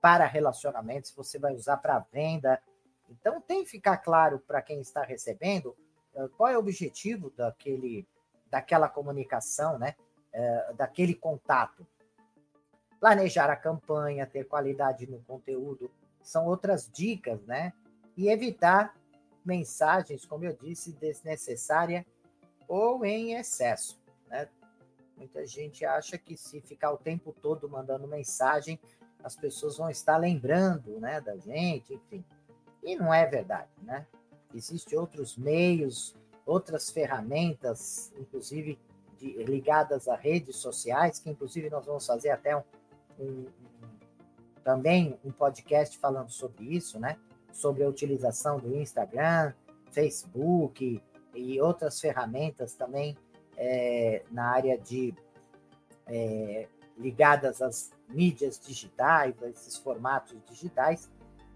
para 0.01 0.25
relacionamento, 0.25 1.07
se 1.07 1.15
você 1.15 1.39
vai 1.39 1.53
usar 1.53 1.77
para 1.77 1.99
venda. 2.11 2.61
Então 3.09 3.41
tem 3.41 3.63
que 3.63 3.71
ficar 3.71 3.97
claro 3.97 4.39
para 4.39 4.61
quem 4.61 4.79
está 4.79 5.01
recebendo 5.01 5.75
uh, 6.13 6.29
qual 6.37 6.49
é 6.49 6.55
o 6.55 6.59
objetivo 6.59 7.31
daquele, 7.31 8.07
daquela 8.47 8.87
comunicação, 8.87 9.79
né? 9.79 9.95
Uh, 10.33 10.73
daquele 10.75 11.15
contato. 11.15 11.87
Planejar 13.03 13.49
a 13.49 13.57
campanha, 13.57 14.25
ter 14.25 14.45
qualidade 14.45 15.05
no 15.05 15.19
conteúdo, 15.23 15.91
são 16.21 16.45
outras 16.45 16.89
dicas, 16.89 17.43
né? 17.43 17.73
E 18.15 18.29
evitar 18.29 18.95
mensagens, 19.43 20.25
como 20.25 20.45
eu 20.45 20.53
disse, 20.53 20.93
desnecessária 20.93 22.05
ou 22.65 23.03
em 23.03 23.33
excesso. 23.33 24.01
Né? 24.29 24.47
Muita 25.17 25.45
gente 25.45 25.83
acha 25.83 26.17
que 26.17 26.37
se 26.37 26.61
ficar 26.61 26.93
o 26.93 26.97
tempo 26.97 27.35
todo 27.41 27.67
mandando 27.67 28.07
mensagem, 28.07 28.79
as 29.21 29.35
pessoas 29.35 29.75
vão 29.75 29.89
estar 29.89 30.15
lembrando 30.15 30.97
né, 31.01 31.19
da 31.19 31.35
gente, 31.35 31.95
enfim. 31.95 32.23
E 32.81 32.95
não 32.95 33.13
é 33.13 33.25
verdade, 33.25 33.69
né? 33.81 34.07
Existem 34.55 34.97
outros 34.97 35.35
meios, 35.35 36.15
outras 36.45 36.89
ferramentas, 36.89 38.13
inclusive 38.17 38.79
de, 39.17 39.43
ligadas 39.43 40.07
a 40.07 40.15
redes 40.15 40.55
sociais, 40.55 41.19
que 41.19 41.29
inclusive 41.29 41.69
nós 41.69 41.85
vamos 41.85 42.05
fazer 42.05 42.29
até 42.29 42.55
um, 42.55 42.63
um, 43.19 43.45
também 44.63 45.17
um 45.23 45.31
podcast 45.31 45.97
falando 45.97 46.29
sobre 46.29 46.65
isso, 46.65 46.99
né? 46.99 47.17
sobre 47.53 47.83
a 47.83 47.87
utilização 47.87 48.59
do 48.59 48.75
Instagram, 48.75 49.53
Facebook 49.91 51.01
e 51.35 51.61
outras 51.61 51.99
ferramentas 51.99 52.73
também 52.73 53.15
é, 53.55 54.23
na 54.31 54.49
área 54.49 54.77
de 54.77 55.13
é, 56.07 56.67
ligadas 56.97 57.61
às 57.61 57.91
mídias 58.09 58.59
digitais, 58.59 59.41
a 59.41 59.47
esses 59.47 59.77
formatos 59.77 60.37
digitais. 60.49 61.09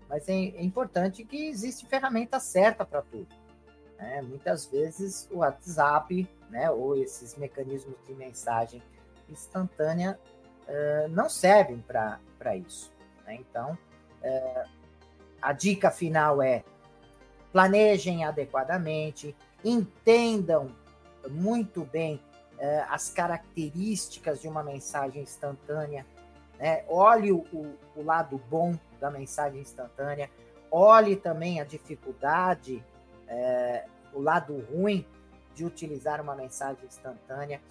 mas 0.08 0.30
é, 0.30 0.34
é 0.34 0.64
importante 0.64 1.24
que 1.24 1.48
existe 1.48 1.86
ferramenta 1.86 2.40
certa 2.40 2.86
para 2.86 3.02
tudo. 3.02 3.28
Né? 3.98 4.22
Muitas 4.22 4.68
vezes 4.68 5.28
o 5.32 5.38
WhatsApp, 5.38 6.28
né, 6.50 6.70
ou 6.70 6.96
esses 6.96 7.36
mecanismos 7.36 7.98
de 8.06 8.14
mensagem 8.14 8.82
instantânea 9.28 10.18
uh, 10.68 11.08
não 11.10 11.30
servem 11.30 11.80
para 11.80 12.20
isso. 12.56 12.92
Né? 13.26 13.36
Então, 13.36 13.78
uh, 14.22 14.70
a 15.42 15.54
dica 15.54 15.90
final 15.90 16.42
é 16.42 16.64
planejem 17.52 18.26
adequadamente, 18.26 19.36
entendam 19.64 20.70
muito 21.30 21.84
bem 21.86 22.22
uh, 22.56 22.86
as 22.90 23.10
características 23.10 24.42
de 24.42 24.48
uma 24.48 24.64
mensagem 24.64 25.22
instantânea, 25.22 26.06
né? 26.60 26.84
olhe 26.88 27.32
o, 27.32 27.44
o, 27.96 28.04
lado 28.04 28.42
bom 28.50 28.76
da 29.00 29.10
mensagem 29.10 29.62
instantânea, 29.62 30.30
olhe 30.70 31.16
também 31.16 31.62
a 31.62 31.64
dificuldade, 31.64 32.84
o 34.14 34.22
lado 34.22 34.66
ruim 34.72 35.06
de 35.54 35.66
utilizar 35.66 36.22
uma 36.22 36.36
mensagem 36.36 36.86
instantânea, 36.86 37.62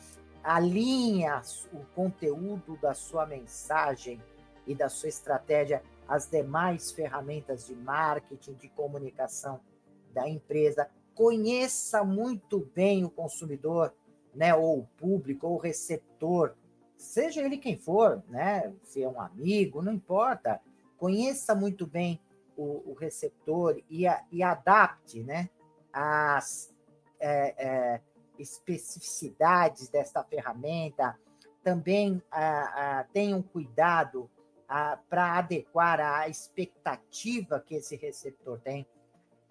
alinha 0.46 1.42
o 1.72 1.84
conteúdo 1.94 2.76
da 2.76 2.94
sua 2.94 3.26
mensagem 3.26 4.22
e 4.64 4.76
da 4.76 4.88
sua 4.88 5.08
estratégia 5.08 5.82
às 6.06 6.30
demais 6.30 6.92
ferramentas 6.92 7.66
de 7.66 7.74
marketing, 7.74 8.54
de 8.54 8.68
comunicação 8.68 9.60
da 10.14 10.28
empresa. 10.28 10.88
Conheça 11.16 12.04
muito 12.04 12.60
bem 12.72 13.04
o 13.04 13.10
consumidor, 13.10 13.92
né, 14.32 14.54
ou 14.54 14.80
o 14.80 14.86
público, 14.96 15.48
ou 15.48 15.54
o 15.54 15.60
receptor, 15.60 16.54
seja 16.96 17.42
ele 17.42 17.58
quem 17.58 17.76
for, 17.76 18.22
né, 18.28 18.72
se 18.84 19.02
é 19.02 19.08
um 19.08 19.20
amigo, 19.20 19.82
não 19.82 19.92
importa. 19.92 20.60
Conheça 20.96 21.56
muito 21.56 21.86
bem 21.86 22.20
o, 22.56 22.92
o 22.92 22.94
receptor 22.94 23.82
e, 23.90 24.06
a, 24.06 24.24
e 24.30 24.44
adapte, 24.44 25.24
né, 25.24 25.50
as 25.92 26.72
é, 27.18 27.54
é, 27.58 28.00
especificidades 28.38 29.88
desta 29.88 30.22
ferramenta, 30.24 31.18
também 31.62 32.22
ah, 32.30 33.00
ah, 33.00 33.06
tenham 33.12 33.42
cuidado 33.42 34.30
ah, 34.68 34.98
para 35.08 35.38
adequar 35.38 36.00
a 36.00 36.28
expectativa 36.28 37.60
que 37.60 37.74
esse 37.74 37.96
receptor 37.96 38.60
tem 38.60 38.86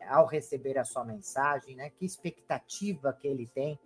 ao 0.08 0.26
receber 0.26 0.78
a 0.78 0.84
sua 0.84 1.04
mensagem, 1.04 1.76
né? 1.76 1.90
Que 1.90 2.06
expectativa 2.06 3.12
que 3.14 3.28
ele 3.28 3.48
tem. 3.48 3.80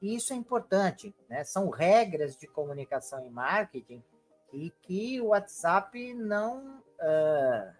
E 0.00 0.14
isso 0.14 0.32
é 0.32 0.36
importante, 0.36 1.14
né? 1.28 1.44
São 1.44 1.70
regras 1.70 2.36
de 2.36 2.46
comunicação 2.46 3.24
e 3.24 3.30
marketing 3.30 4.02
e 4.52 4.70
que 4.82 5.20
o 5.20 5.26
WhatsApp 5.28 6.14
não 6.14 6.78
uh, 6.78 7.74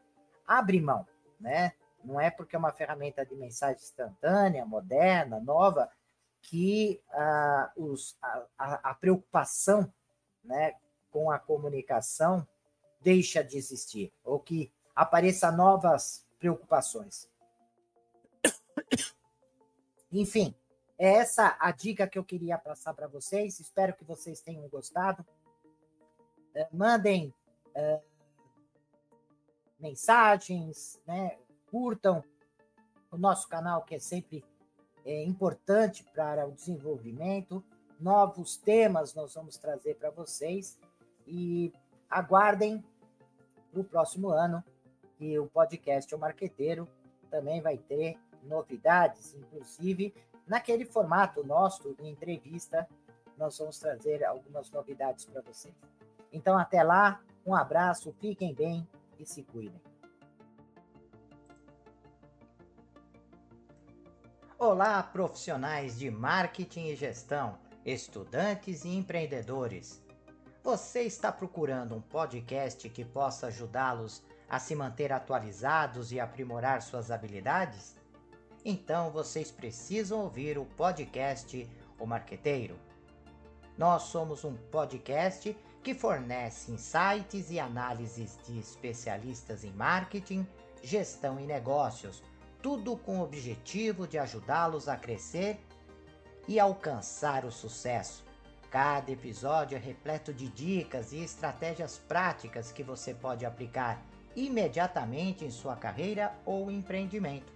abre 0.46 0.80
mão, 0.80 1.06
né? 1.40 1.72
Não 2.04 2.20
é 2.20 2.30
porque 2.30 2.54
é 2.54 2.58
uma 2.58 2.72
ferramenta 2.72 3.24
de 3.24 3.34
mensagem 3.34 3.82
instantânea, 3.82 4.64
moderna, 4.64 5.40
nova, 5.40 5.90
que 6.46 7.02
uh, 7.12 7.90
os, 7.90 8.16
a, 8.56 8.90
a, 8.90 8.94
preocupação 8.94 9.92
né, 10.44 10.74
com 11.10 11.28
a 11.28 11.40
comunicação 11.40 12.46
deixa 13.00 13.42
de 13.42 13.58
existir, 13.58 14.12
ou 14.22 14.38
que 14.38 14.72
apareça 14.94 15.50
novas 15.50 16.24
preocupações. 16.38 17.28
Enfim, 20.12 20.54
é 20.96 21.14
essa 21.14 21.56
a 21.58 21.72
dica 21.72 22.06
que 22.06 22.16
eu 22.18 22.24
queria 22.24 22.56
passar 22.56 22.94
para 22.94 23.08
vocês. 23.08 23.58
Espero 23.58 23.96
que 23.96 24.04
vocês 24.04 24.40
tenham 24.40 24.68
gostado. 24.68 25.26
Uh, 26.54 26.76
mandem 26.76 27.34
uh, 27.74 28.02
mensagens, 29.80 31.02
né? 31.04 31.36
curtam 31.66 32.22
o 33.10 33.18
nosso 33.18 33.48
canal, 33.48 33.82
que 33.82 33.96
é 33.96 33.98
sempre 33.98 34.44
é, 35.06 35.22
importante 35.22 36.04
para 36.14 36.46
o 36.46 36.52
desenvolvimento. 36.52 37.64
Novos 37.98 38.56
temas 38.56 39.14
nós 39.14 39.32
vamos 39.34 39.56
trazer 39.56 39.94
para 39.94 40.10
vocês 40.10 40.78
e 41.26 41.72
aguardem 42.10 42.84
para 43.70 43.80
o 43.80 43.84
próximo 43.84 44.28
ano 44.28 44.62
que 45.16 45.38
o 45.38 45.46
podcast 45.46 46.14
O 46.14 46.18
Marqueteiro 46.18 46.86
também 47.30 47.62
vai 47.62 47.78
ter 47.78 48.18
novidades, 48.42 49.34
inclusive 49.34 50.12
naquele 50.46 50.84
formato 50.84 51.44
nosso 51.44 51.94
de 51.94 52.06
entrevista, 52.06 52.86
nós 53.36 53.58
vamos 53.58 53.78
trazer 53.78 54.24
algumas 54.24 54.70
novidades 54.70 55.24
para 55.24 55.42
vocês. 55.42 55.74
Então, 56.32 56.56
até 56.58 56.82
lá, 56.82 57.20
um 57.44 57.54
abraço, 57.54 58.12
fiquem 58.20 58.54
bem 58.54 58.86
e 59.18 59.26
se 59.26 59.42
cuidem. 59.42 59.80
Olá, 64.58 65.02
profissionais 65.02 65.98
de 65.98 66.10
marketing 66.10 66.86
e 66.86 66.96
gestão, 66.96 67.58
estudantes 67.84 68.86
e 68.86 68.88
empreendedores. 68.88 70.02
Você 70.64 71.02
está 71.02 71.30
procurando 71.30 71.94
um 71.94 72.00
podcast 72.00 72.88
que 72.88 73.04
possa 73.04 73.48
ajudá-los 73.48 74.22
a 74.48 74.58
se 74.58 74.74
manter 74.74 75.12
atualizados 75.12 76.10
e 76.10 76.18
aprimorar 76.18 76.80
suas 76.80 77.10
habilidades? 77.10 77.98
Então 78.64 79.10
vocês 79.10 79.50
precisam 79.50 80.20
ouvir 80.20 80.56
o 80.56 80.64
podcast 80.64 81.68
O 81.98 82.06
Marqueteiro. 82.06 82.78
Nós 83.76 84.04
somos 84.04 84.42
um 84.42 84.56
podcast 84.56 85.54
que 85.82 85.92
fornece 85.92 86.72
insights 86.72 87.50
e 87.50 87.60
análises 87.60 88.38
de 88.46 88.58
especialistas 88.58 89.64
em 89.64 89.72
marketing, 89.72 90.48
gestão 90.82 91.38
e 91.38 91.44
negócios 91.44 92.22
tudo 92.66 92.96
com 92.96 93.20
o 93.20 93.22
objetivo 93.22 94.08
de 94.08 94.18
ajudá-los 94.18 94.88
a 94.88 94.96
crescer 94.96 95.64
e 96.48 96.58
alcançar 96.58 97.44
o 97.44 97.52
sucesso. 97.52 98.24
Cada 98.68 99.12
episódio 99.12 99.76
é 99.76 99.78
repleto 99.78 100.34
de 100.34 100.48
dicas 100.48 101.12
e 101.12 101.22
estratégias 101.22 101.96
práticas 101.96 102.72
que 102.72 102.82
você 102.82 103.14
pode 103.14 103.46
aplicar 103.46 104.02
imediatamente 104.34 105.44
em 105.44 105.50
sua 105.52 105.76
carreira 105.76 106.36
ou 106.44 106.68
empreendimento. 106.68 107.52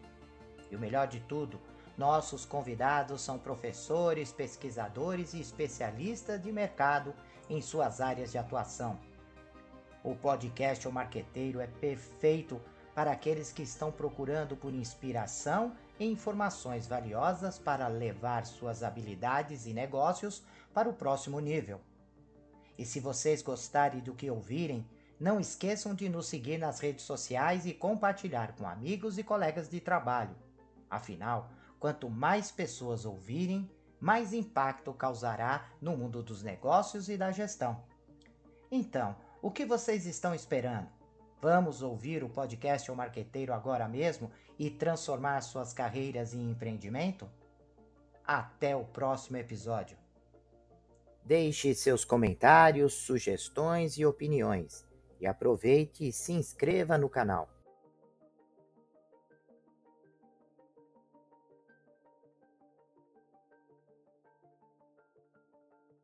E 0.70 0.76
o 0.76 0.78
melhor 0.78 1.08
de 1.08 1.18
tudo, 1.18 1.60
nossos 1.98 2.44
convidados 2.44 3.20
são 3.20 3.36
professores, 3.36 4.30
pesquisadores 4.30 5.34
e 5.34 5.40
especialistas 5.40 6.40
de 6.40 6.52
mercado 6.52 7.12
em 7.48 7.60
suas 7.60 8.00
áreas 8.00 8.30
de 8.30 8.38
atuação. 8.38 8.96
O 10.04 10.14
podcast 10.14 10.86
O 10.86 10.92
Marqueteiro 10.92 11.58
é 11.58 11.66
perfeito 11.66 12.60
para 12.94 13.12
aqueles 13.12 13.52
que 13.52 13.62
estão 13.62 13.90
procurando 13.92 14.56
por 14.56 14.74
inspiração 14.74 15.74
e 15.98 16.04
informações 16.04 16.86
valiosas 16.86 17.58
para 17.58 17.86
levar 17.88 18.46
suas 18.46 18.82
habilidades 18.82 19.66
e 19.66 19.72
negócios 19.72 20.42
para 20.72 20.88
o 20.88 20.92
próximo 20.92 21.40
nível. 21.40 21.80
E 22.78 22.84
se 22.84 23.00
vocês 23.00 23.42
gostarem 23.42 24.00
do 24.00 24.14
que 24.14 24.30
ouvirem, 24.30 24.86
não 25.18 25.38
esqueçam 25.38 25.94
de 25.94 26.08
nos 26.08 26.28
seguir 26.28 26.56
nas 26.56 26.80
redes 26.80 27.04
sociais 27.04 27.66
e 27.66 27.74
compartilhar 27.74 28.54
com 28.56 28.66
amigos 28.66 29.18
e 29.18 29.22
colegas 29.22 29.68
de 29.68 29.78
trabalho. 29.78 30.34
Afinal, 30.88 31.50
quanto 31.78 32.08
mais 32.08 32.50
pessoas 32.50 33.04
ouvirem, 33.04 33.70
mais 34.00 34.32
impacto 34.32 34.94
causará 34.94 35.68
no 35.80 35.94
mundo 35.94 36.22
dos 36.22 36.42
negócios 36.42 37.10
e 37.10 37.18
da 37.18 37.30
gestão. 37.30 37.84
Então, 38.72 39.14
o 39.42 39.50
que 39.50 39.66
vocês 39.66 40.06
estão 40.06 40.34
esperando? 40.34 40.99
Vamos 41.40 41.80
ouvir 41.80 42.22
o 42.22 42.28
podcast 42.28 42.90
O 42.90 42.94
Marqueteiro 42.94 43.54
agora 43.54 43.88
mesmo 43.88 44.30
e 44.58 44.68
transformar 44.68 45.40
suas 45.40 45.72
carreiras 45.72 46.34
em 46.34 46.50
empreendimento? 46.50 47.26
Até 48.26 48.76
o 48.76 48.84
próximo 48.84 49.38
episódio. 49.38 49.96
Deixe 51.24 51.74
seus 51.74 52.04
comentários, 52.04 52.92
sugestões 52.92 53.96
e 53.96 54.04
opiniões. 54.04 54.86
E 55.18 55.26
aproveite 55.26 56.06
e 56.06 56.12
se 56.12 56.32
inscreva 56.32 56.98
no 56.98 57.08
canal. 57.08 57.48